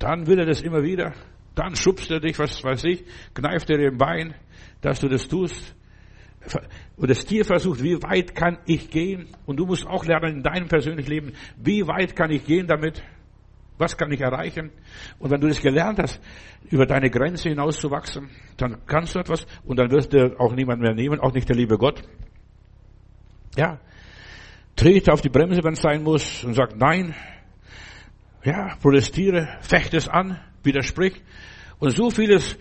[0.00, 1.12] Dann will er das immer wieder.
[1.54, 4.34] Dann schubst er dich, was weiß ich, kneift er dir im Bein,
[4.80, 5.76] dass du das tust.
[6.96, 9.28] Und das Tier versucht, wie weit kann ich gehen?
[9.46, 13.02] Und du musst auch lernen in deinem persönlichen Leben, wie weit kann ich gehen damit?
[13.80, 14.70] Was kann ich erreichen?
[15.18, 16.20] Und wenn du das gelernt hast,
[16.70, 20.94] über deine Grenze hinauszuwachsen, dann kannst du etwas und dann wirst du auch niemand mehr
[20.94, 22.02] nehmen, auch nicht der liebe Gott.
[23.56, 23.80] Ja.
[24.76, 27.14] Trete auf die Bremse, wenn es sein muss und sag nein.
[28.44, 31.22] Ja, protestiere, fecht es an, widersprich.
[31.78, 32.58] Und so vieles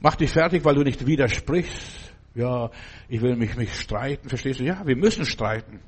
[0.00, 2.08] macht dich fertig, weil du nicht widersprichst
[2.38, 2.70] ja,
[3.08, 4.64] ich will mich, mich streiten, verstehst du?
[4.64, 5.80] Ja, wir müssen streiten.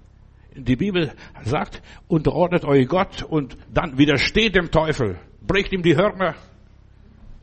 [0.57, 1.13] Die Bibel
[1.45, 6.35] sagt, unterordnet euch Gott und dann widersteht dem Teufel, bricht ihm die Hörner.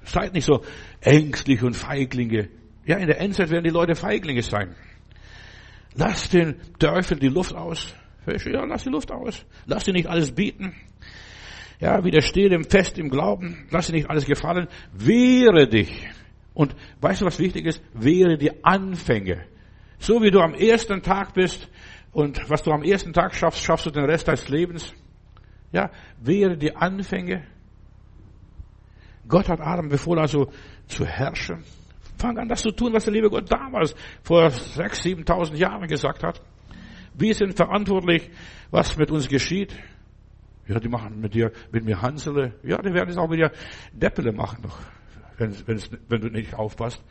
[0.04, 0.64] Seid nicht so
[1.02, 2.50] ängstlich und Feiglinge.
[2.86, 4.76] Ja, in der Endzeit werden die Leute Feiglinge sein.
[5.96, 7.94] Lass den Teufel die Luft aus.
[8.26, 9.46] Ja, lass die Luft aus.
[9.66, 10.74] Lass dir nicht alles bieten.
[11.80, 13.68] Ja, widerstehe dem fest im Glauben.
[13.72, 14.68] Lass dir nicht alles gefallen.
[14.94, 16.08] Wehre dich.
[16.54, 17.82] Und weißt du, was wichtig ist?
[17.94, 19.46] Wehre die Anfänge.
[20.00, 21.70] So wie du am ersten Tag bist
[22.12, 24.94] und was du am ersten Tag schaffst, schaffst du den Rest deines Lebens.
[25.72, 27.46] Ja, wehre die Anfänge.
[29.28, 30.50] Gott hat Adam befohlen, also
[30.88, 31.64] zu herrschen.
[32.18, 33.94] Fang an, das zu tun, was der liebe Gott damals
[34.24, 36.42] vor sechs, siebentausend Jahren gesagt hat.
[37.14, 38.30] Wir sind verantwortlich,
[38.72, 39.76] was mit uns geschieht.
[40.68, 42.56] Ja, die machen mit dir, mit mir Hansele.
[42.64, 43.52] Ja, die werden es auch mit dir
[43.94, 44.80] Deppele machen noch
[45.38, 47.02] wenn, wenn, wenn du nicht aufpasst.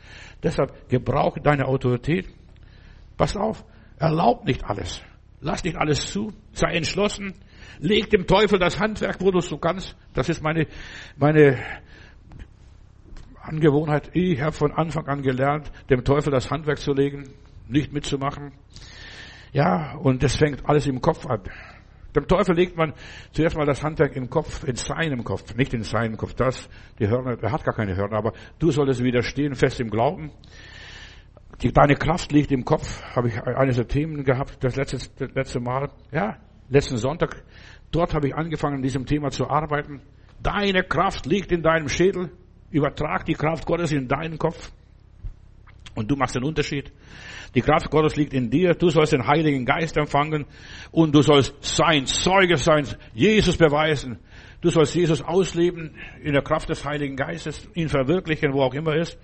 [0.43, 2.27] Deshalb gebrauche deine Autorität.
[3.17, 3.65] Pass auf,
[3.97, 5.01] erlaub nicht alles.
[5.39, 6.33] Lass nicht alles zu.
[6.53, 7.33] Sei entschlossen.
[7.79, 9.95] Leg dem Teufel das Handwerk, wo du es so kannst.
[10.13, 10.67] Das ist meine,
[11.15, 11.59] meine
[13.41, 14.09] Angewohnheit.
[14.13, 17.29] Ich habe von Anfang an gelernt, dem Teufel das Handwerk zu legen,
[17.67, 18.51] nicht mitzumachen.
[19.53, 21.41] Ja, und das fängt alles im Kopf an.
[22.15, 22.93] Dem Teufel legt man
[23.31, 26.33] zuerst mal das Handwerk im Kopf, in seinem Kopf, nicht in seinem Kopf.
[26.33, 26.67] Das,
[26.99, 30.31] die Hörner, er hat gar keine Hörner, aber du solltest widerstehen, fest im Glauben.
[31.61, 35.33] Die, deine Kraft liegt im Kopf, habe ich eines der Themen gehabt, das letzte, das
[35.33, 36.37] letzte Mal, ja,
[36.69, 37.43] letzten Sonntag.
[37.91, 40.01] Dort habe ich angefangen, an diesem Thema zu arbeiten.
[40.41, 42.31] Deine Kraft liegt in deinem Schädel.
[42.69, 44.71] Übertrag die Kraft Gottes in deinen Kopf.
[45.95, 46.91] Und du machst den Unterschied.
[47.55, 48.75] Die Kraft Gottes liegt in dir.
[48.75, 50.45] Du sollst den Heiligen Geist empfangen
[50.91, 52.85] und du sollst sein Zeuge sein,
[53.15, 54.19] Jesus beweisen.
[54.61, 58.95] Du sollst Jesus ausleben in der Kraft des Heiligen Geistes, ihn verwirklichen, wo auch immer
[58.95, 59.17] ist.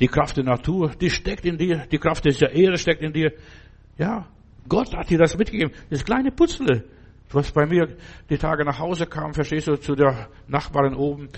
[0.00, 1.86] Die Kraft der Natur, die steckt in dir.
[1.90, 3.32] Die Kraft der Erde steckt in dir.
[3.98, 4.26] Ja,
[4.68, 5.72] Gott hat dir das mitgegeben.
[5.90, 6.84] Das kleine Putzle,
[7.30, 7.96] was bei mir
[8.28, 11.28] die Tage nach Hause kam, verstehst du, zu der Nachbarin oben,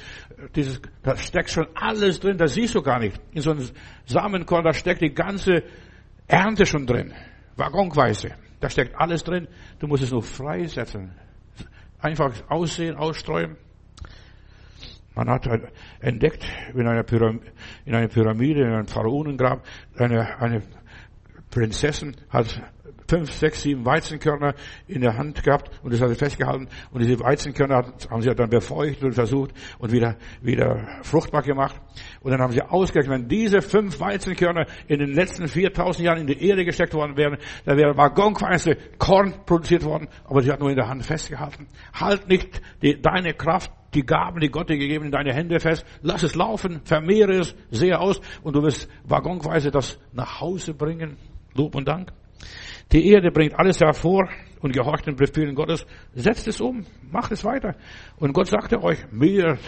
[0.54, 3.20] dieses, da steckt schon alles drin, das siehst du gar nicht.
[3.32, 3.68] In so einem
[4.06, 5.62] Samenkorn, da steckt die ganze
[6.26, 7.12] Ernte schon drin.
[7.56, 8.32] Waggonweise.
[8.60, 9.46] Da steckt alles drin.
[9.78, 11.12] Du musst es nur freisetzen.
[11.98, 13.56] Einfach aussehen, ausstreuen.
[15.14, 15.64] Man hat halt
[16.00, 16.44] entdeckt
[16.74, 17.52] in einer Pyramide,
[17.84, 19.64] in einer Pyramide, in einem Pharaonengrab,
[19.96, 20.62] eine, eine
[21.50, 22.60] Prinzessin hat
[23.08, 24.54] fünf, sechs, sieben Weizenkörner
[24.88, 28.50] in der Hand gehabt und das hat sie festgehalten und diese Weizenkörner haben sie dann
[28.50, 31.80] befeuchtet und versucht und wieder, wieder fruchtbar gemacht
[32.20, 36.26] und dann haben sie ausgerechnet, wenn diese fünf Weizenkörner in den letzten 4000 Jahren in
[36.26, 40.70] die Erde gesteckt worden wären, dann wäre waggonweise Korn produziert worden, aber sie hat nur
[40.70, 41.66] in der Hand festgehalten.
[41.92, 45.84] Halt nicht die, deine Kraft die Gaben, die Gott dir gegeben, in deine Hände fest.
[46.02, 51.16] Lass es laufen, vermehre es, sehe aus und du wirst waggonweise das nach Hause bringen.
[51.54, 52.12] Lob und Dank.
[52.92, 54.28] Die Erde bringt alles hervor
[54.60, 55.86] und gehorcht den Befehlen Gottes.
[56.14, 57.76] Setzt es um, macht es weiter.
[58.16, 59.58] Und Gott sagte euch, mehr,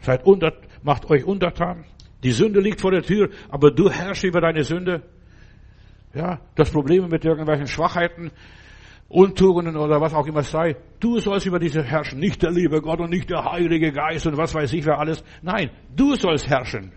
[0.00, 0.52] seid unter,
[0.82, 1.84] macht euch untertan.
[2.22, 5.02] Die Sünde liegt vor der Tür, aber du herrschst über deine Sünde.
[6.14, 8.30] Ja, das Problem mit irgendwelchen Schwachheiten,
[9.12, 10.74] Untugenden oder was auch immer sei.
[10.98, 12.18] Du sollst über diese herrschen.
[12.18, 15.22] Nicht der liebe Gott und nicht der Heilige Geist und was weiß ich wer alles.
[15.42, 16.92] Nein, du sollst herrschen.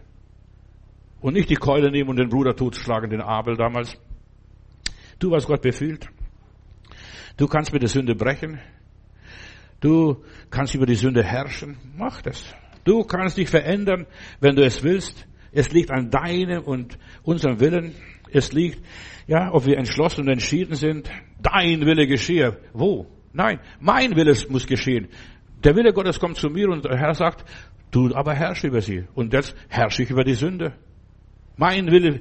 [1.19, 3.97] Und nicht die Keule nehmen und den Bruder totschlagen, den Abel damals.
[5.19, 6.07] Tu, was Gott befiehlt.
[7.35, 8.59] Du kannst mit der Sünde brechen.
[9.81, 11.77] Du kannst über die Sünde herrschen.
[11.97, 12.55] Mach das.
[12.85, 14.07] Du kannst dich verändern,
[14.39, 15.27] wenn du es willst.
[15.51, 17.93] Es liegt an deinem und unserem Willen.
[18.35, 18.83] Es liegt,
[19.27, 21.09] ja, ob wir entschlossen und entschieden sind.
[21.41, 22.57] Dein Wille geschehe.
[22.73, 23.07] Wo?
[23.31, 25.07] Nein, mein Wille muss geschehen.
[25.63, 27.45] Der Wille Gottes kommt zu mir und der Herr sagt,
[27.91, 29.05] du aber herrsche über sie.
[29.13, 30.73] Und jetzt herrsche ich über die Sünde.
[31.55, 32.19] Mein Wille,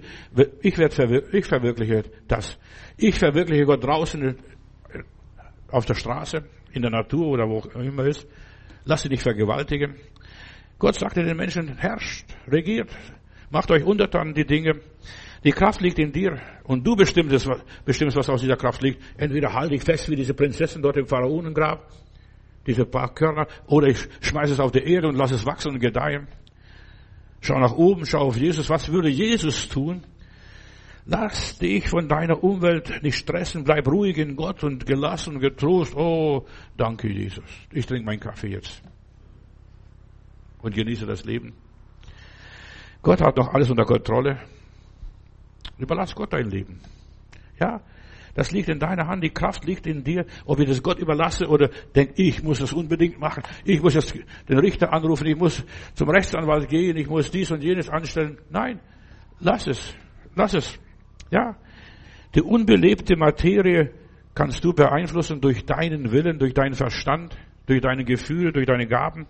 [0.62, 2.60] ich, werde, ich verwirkliche das.
[2.96, 4.36] Ich verwirkliche Gott draußen
[5.68, 8.24] auf der Straße, in der Natur oder wo auch immer ist.
[8.84, 9.96] Lass dich nicht vergewaltigen.
[10.78, 12.90] Gott sagte den Menschen, herrscht, regiert,
[13.50, 14.80] macht euch untertan die Dinge.
[15.44, 17.48] Die Kraft liegt in dir und du bestimmst,
[17.84, 19.02] bestimmst, was aus dieser Kraft liegt.
[19.18, 21.86] Entweder halte ich fest wie diese Prinzessin dort im Pharaonengrab,
[22.66, 25.80] diese paar Körner, oder ich schmeiße es auf die Erde und lasse es wachsen und
[25.80, 26.28] gedeihen.
[27.40, 28.70] Schau nach oben, schau auf Jesus.
[28.70, 30.02] Was würde Jesus tun?
[31.04, 33.64] Lass dich von deiner Umwelt nicht stressen.
[33.64, 35.94] Bleib ruhig in Gott und gelassen getrost.
[35.94, 36.46] Oh,
[36.78, 37.44] danke Jesus.
[37.70, 38.82] Ich trinke meinen Kaffee jetzt.
[40.62, 41.52] Und genieße das Leben.
[43.02, 44.38] Gott hat noch alles unter Kontrolle.
[45.78, 46.80] Überlass Gott dein Leben.
[47.60, 47.80] Ja,
[48.34, 50.26] das liegt in deiner Hand, die Kraft liegt in dir.
[50.44, 53.42] Ob ich das Gott überlasse oder denke, ich muss das unbedingt machen.
[53.64, 54.14] Ich muss jetzt
[54.48, 55.64] den Richter anrufen, ich muss
[55.94, 58.38] zum Rechtsanwalt gehen, ich muss dies und jenes anstellen.
[58.50, 58.80] Nein,
[59.38, 59.94] lass es,
[60.34, 60.78] lass es.
[61.30, 61.56] Ja,
[62.34, 63.92] die unbelebte Materie
[64.34, 69.26] kannst du beeinflussen durch deinen Willen, durch deinen Verstand, durch deine Gefühle, durch deine Gaben.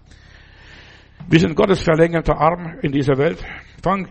[1.28, 3.44] Wir sind Gottes verlängerter Arm in dieser Welt.
[3.82, 4.08] Fang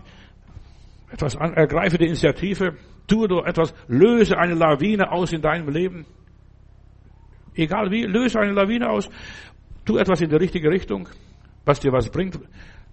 [1.14, 6.06] etwas an, ergreife die Initiative, Tue du etwas, löse eine Lawine aus in deinem Leben.
[7.54, 9.08] Egal wie, löse eine Lawine aus.
[9.84, 11.08] Tu etwas in die richtige Richtung,
[11.64, 12.38] was dir was bringt.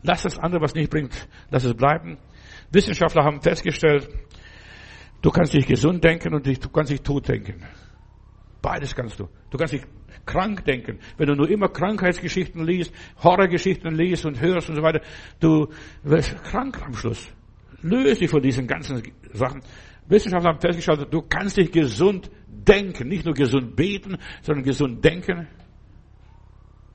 [0.04, 2.18] Lass das andere, was nicht bringt, lass es bleiben.
[2.72, 4.10] Wissenschaftler haben festgestellt,
[5.22, 7.64] du kannst dich gesund denken und du kannst dich tot denken.
[8.62, 9.30] Beides kannst du.
[9.50, 9.84] Du kannst dich
[10.26, 11.00] krank denken.
[11.18, 12.94] Wenn du nur immer Krankheitsgeschichten liest,
[13.24, 15.02] Horrorgeschichten liest und hörst und so weiter,
[15.40, 15.68] du
[16.04, 17.32] wirst krank am Schluss.
[17.82, 19.02] Löse dich von diesen ganzen
[19.34, 19.62] Sachen.
[20.08, 25.48] Wissenschaftler haben festgestellt, du kannst dich gesund denken, nicht nur gesund beten, sondern gesund denken.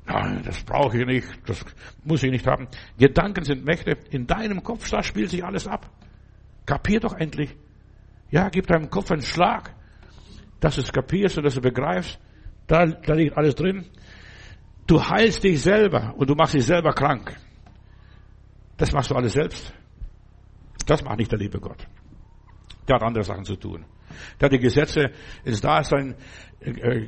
[0.07, 1.65] Nein, das brauche ich nicht, das
[2.05, 2.69] muss ich nicht haben.
[2.99, 3.97] Gedanken sind Mächte.
[4.11, 5.91] In deinem Kopf, da spielt sich alles ab.
[6.65, 7.57] Kapier doch endlich.
[8.31, 9.75] Ja, gib deinem Kopf einen Schlag,
[10.61, 12.19] dass du es kapierst und dass du begreifst.
[12.67, 13.87] Da, da liegt alles drin.
[14.87, 17.37] Du heilst dich selber und du machst dich selber krank.
[18.77, 19.73] Das machst du alles selbst.
[20.87, 21.87] Das macht nicht der liebe Gott.
[22.89, 23.85] Der hat andere Sachen zu tun.
[24.41, 25.11] Der hat die Gesetze
[25.45, 26.15] ins Dasein
[26.61, 27.07] äh,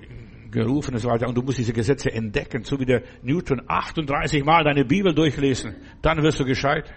[0.51, 1.29] gerufen und so weiter.
[1.29, 5.77] Und du musst diese Gesetze entdecken, so wie der Newton 38 Mal deine Bibel durchlesen.
[6.03, 6.93] Dann wirst du gescheit.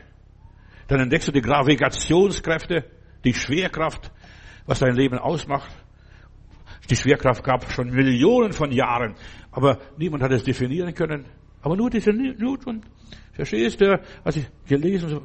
[0.88, 2.86] Dann entdeckst du die Gravitationskräfte,
[3.24, 4.12] die Schwerkraft,
[4.66, 5.72] was dein Leben ausmacht.
[6.90, 9.16] Die Schwerkraft gab schon Millionen von Jahren,
[9.52, 11.26] aber niemand hat es definieren können.
[11.62, 12.84] Aber nur dieser Newton.
[13.34, 15.22] Verstehst du, was ich gelesen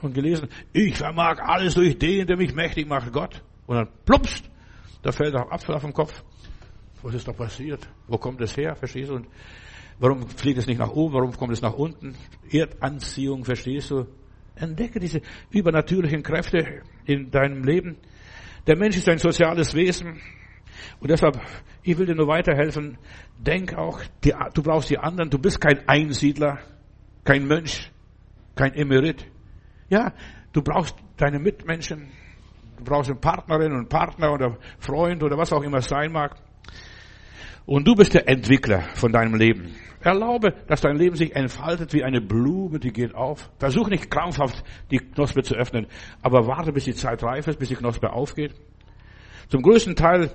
[0.00, 3.42] und gelesen, ich vermag alles durch den, der mich mächtig macht, Gott.
[3.66, 4.50] Und dann plumpst,
[5.02, 6.22] da fällt auch Apfel auf den Kopf.
[7.02, 7.88] Was ist da passiert?
[8.08, 8.74] Wo kommt es her?
[8.76, 9.16] Verstehst du?
[9.16, 9.26] Und
[9.98, 11.14] warum fliegt es nicht nach oben?
[11.14, 12.14] Warum kommt es nach unten?
[12.50, 14.06] Erdanziehung, verstehst du?
[14.54, 17.96] Entdecke diese übernatürlichen Kräfte in deinem Leben.
[18.66, 20.20] Der Mensch ist ein soziales Wesen.
[20.98, 21.40] Und deshalb,
[21.82, 22.98] ich will dir nur weiterhelfen.
[23.38, 25.30] Denk auch, du brauchst die anderen.
[25.30, 26.58] Du bist kein Einsiedler
[27.24, 27.90] kein Mönch,
[28.54, 29.26] kein Emerit.
[29.88, 30.12] Ja,
[30.52, 32.08] du brauchst deine Mitmenschen,
[32.78, 36.36] du brauchst eine Partnerin und Partner oder Freund oder was auch immer es sein mag.
[37.66, 39.74] Und du bist der Entwickler von deinem Leben.
[40.00, 43.50] Erlaube, dass dein Leben sich entfaltet wie eine Blume, die geht auf.
[43.58, 45.86] Versuch nicht krampfhaft die Knospe zu öffnen,
[46.22, 48.54] aber warte, bis die Zeit reif ist, bis die Knospe aufgeht.
[49.48, 50.32] Zum größten Teil,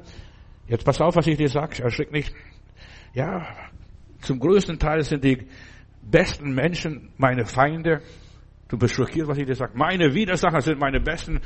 [0.68, 2.34] jetzt pass auf, was ich dir sage, erschrick nicht.
[3.14, 3.48] Ja,
[4.22, 5.48] zum größten Teil sind die
[6.10, 8.02] besten Menschen meine Feinde.
[8.68, 9.74] Du bist schockiert, was ich dir sage.
[9.76, 11.40] Meine Widersacher sind meine besten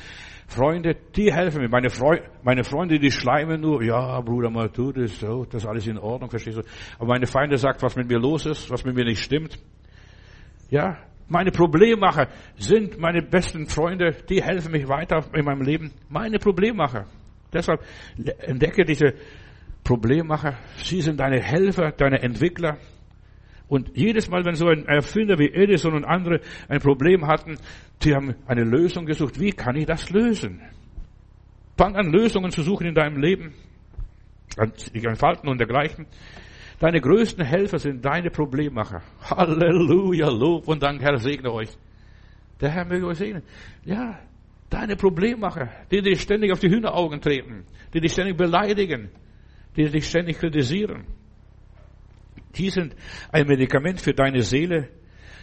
[0.48, 1.70] Freunde, die helfen mir.
[1.70, 5.70] Meine, Freu meine Freunde, die schleimen nur, ja, Bruder, mal tu das, so, das ist
[5.70, 6.62] alles in Ordnung, verstehst du?
[6.98, 9.60] Aber meine Feinde sagt, was mit mir los ist, was mit mir nicht stimmt.
[10.70, 10.98] Ja,
[11.28, 15.92] meine Problemmacher sind meine besten Freunde, die helfen mich weiter in meinem Leben.
[16.10, 17.06] Meine Problemmacher.
[17.54, 17.82] Deshalb
[18.40, 19.14] entdecke diese
[19.84, 20.58] Problemmacher.
[20.78, 22.78] Sie sind deine Helfer, deine Entwickler.
[23.70, 27.58] Und jedes Mal, wenn so ein Erfinder wie Edison und andere ein Problem hatten,
[28.02, 29.40] die haben eine Lösung gesucht.
[29.40, 30.60] Wie kann ich das lösen?
[31.78, 33.54] Fang an, Lösungen zu suchen in deinem Leben,
[34.94, 36.08] dich entfalten und dergleichen.
[36.80, 39.04] Deine größten Helfer sind deine Problemmacher.
[39.22, 41.70] Halleluja, Lob und Dank, Herr, segne euch.
[42.60, 43.44] Der Herr möge euch segnen.
[43.86, 44.20] Ja,
[44.70, 49.10] deine Problemmacher, die dich ständig auf die Hühneraugen treten, die dich ständig beleidigen,
[49.76, 51.06] die dich ständig kritisieren.
[52.56, 52.96] Die sind
[53.32, 54.90] ein Medikament für deine Seele.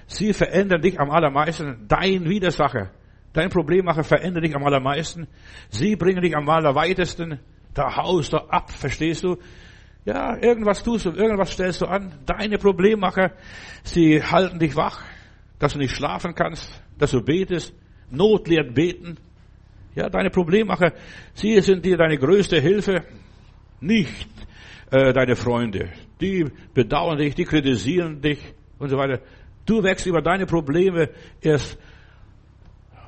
[0.06, 1.86] Sie verändern dich am allermeisten.
[1.88, 2.90] Dein Widersacher,
[3.32, 5.26] dein Problemmacher verändert dich am allermeisten.
[5.68, 7.40] Sie bringen dich am allerweitesten.
[7.74, 9.36] Da haust du ab, verstehst du?
[10.04, 12.14] Ja, irgendwas tust du, irgendwas stellst du an.
[12.24, 13.32] Deine Problemmacher,
[13.82, 15.02] sie halten dich wach,
[15.58, 17.74] dass du nicht schlafen kannst, dass du betest.
[18.08, 19.16] Not lehrt beten.
[19.96, 20.92] Ja, deine Problemmacher,
[21.34, 23.02] sie sind dir deine größte Hilfe.
[23.80, 24.28] Nicht
[24.90, 25.90] äh, deine Freunde.
[26.20, 28.38] Die bedauern dich, die kritisieren dich
[28.78, 29.20] und so weiter.
[29.64, 31.10] Du wächst über deine Probleme
[31.40, 31.78] erst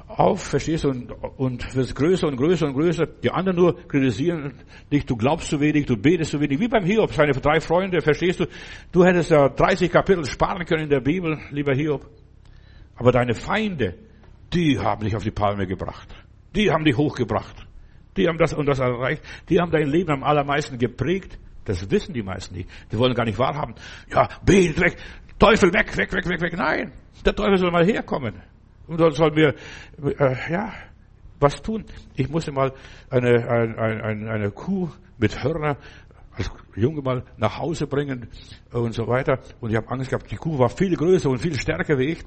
[0.08, 3.06] auf, verstehst du, und, und wirst größer und größer und größer.
[3.06, 4.54] Die anderen nur kritisieren
[4.90, 6.58] dich, du glaubst zu wenig, du betest zu wenig.
[6.58, 8.46] Wie beim Hiob, seine drei Freunde, verstehst du?
[8.90, 12.06] Du hättest ja 30 Kapitel sparen können in der Bibel, lieber Hiob.
[12.96, 13.94] Aber deine Feinde,
[14.52, 16.08] die haben dich auf die Palme gebracht.
[16.56, 17.66] Die haben dich hochgebracht.
[18.16, 19.22] Die haben das und das erreicht.
[19.48, 21.38] Die haben dein Leben am allermeisten geprägt.
[21.68, 22.68] Das wissen die meisten nicht.
[22.90, 23.74] Die wollen gar nicht wahrhaben.
[24.10, 24.96] Ja, betet weg,
[25.38, 26.56] Teufel weg, weg, weg, weg, weg.
[26.56, 26.92] Nein,
[27.24, 28.34] der Teufel soll mal herkommen.
[28.86, 29.54] Und dann soll mir,
[30.02, 30.72] äh, ja,
[31.38, 31.84] was tun.
[32.14, 32.72] Ich musste mal
[33.10, 34.88] eine, eine, eine, eine Kuh
[35.18, 35.76] mit Hörner
[36.38, 38.28] als Junge mal nach Hause bringen
[38.72, 39.40] und so weiter.
[39.60, 42.22] Und ich habe Angst gehabt, die Kuh war viel größer und viel stärker wie ich.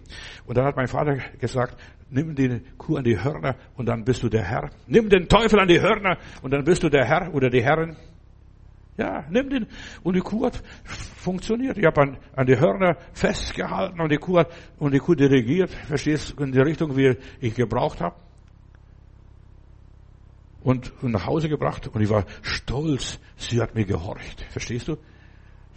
[0.46, 1.78] Und dann hat mein Vater gesagt,
[2.10, 4.70] nimm die Kuh an die Hörner und dann bist du der Herr.
[4.86, 7.96] Nimm den Teufel an die Hörner und dann bist du der Herr oder die Herrin.
[9.02, 9.68] Ja, nimm den.
[10.04, 11.76] Und die Kuh hat funktioniert.
[11.76, 15.72] Ich habe an, an die Hörner festgehalten und die Kuh hat, und die Kuh dirigiert,
[15.72, 18.16] verstehst du, in die Richtung, wie ich gebraucht habe.
[20.62, 24.46] Und, und nach Hause gebracht und ich war stolz, sie hat mir gehorcht.
[24.52, 24.98] Verstehst du?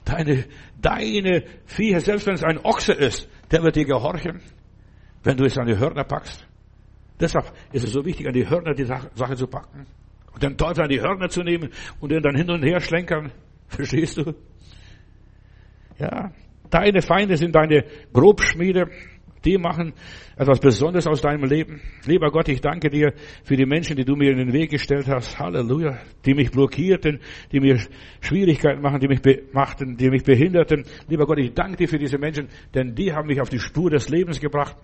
[0.05, 0.45] Deine,
[0.83, 4.43] deine Viecher, selbst wenn es ein Ochse ist, der wird dir gehorchen,
[5.23, 6.47] wenn du es an die Hörner packst.
[7.19, 9.87] Deshalb ist es so wichtig, an die Hörner die Sache zu packen.
[10.35, 11.71] Und den Teufel an die Hörner zu nehmen
[12.01, 13.33] und den dann hin und her schlenkern.
[13.69, 14.35] Verstehst du?
[15.99, 16.33] Ja.
[16.71, 18.91] Deine Feinde sind deine Grobschmiede.
[19.45, 19.93] Die machen
[20.37, 21.83] etwas Besonderes aus deinem Leben.
[22.07, 23.13] Lieber Gott, ich danke dir
[23.45, 25.39] für die Menschen, die du mir in den Weg gestellt hast.
[25.39, 25.99] Halleluja.
[26.25, 27.21] Die mich blockierten,
[27.53, 27.79] die mir
[28.21, 29.21] Schwierigkeiten machen, die mich
[29.53, 30.85] machten, die mich behinderten.
[31.09, 33.91] Lieber Gott, ich danke dir für diese Menschen, denn die haben mich auf die Spur
[33.91, 34.77] des Lebens gebracht.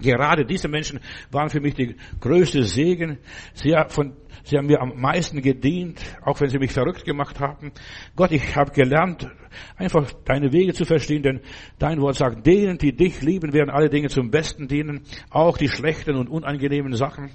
[0.00, 3.18] Gerade diese Menschen waren für mich die größte Segen.
[3.54, 7.72] Sie, von, sie haben mir am meisten gedient, auch wenn sie mich verrückt gemacht haben.
[8.16, 9.28] Gott, ich habe gelernt,
[9.76, 11.40] einfach deine Wege zu verstehen, denn
[11.78, 15.68] dein Wort sagt, denen, die dich lieben, werden alle Dinge zum Besten dienen, auch die
[15.68, 17.30] schlechten und unangenehmen Sachen.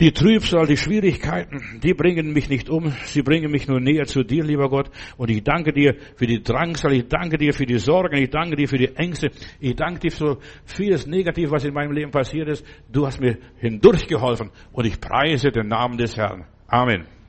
[0.00, 4.22] Die Trübsal, die Schwierigkeiten, die bringen mich nicht um, sie bringen mich nur näher zu
[4.22, 4.90] dir, lieber Gott.
[5.18, 8.56] Und ich danke dir für die Drangsal, ich danke dir für die Sorgen, ich danke
[8.56, 9.30] dir für die Ängste,
[9.60, 12.64] ich danke dir für vieles Negativ, was in meinem Leben passiert ist.
[12.90, 16.46] Du hast mir hindurchgeholfen und ich preise den Namen des Herrn.
[16.66, 17.19] Amen.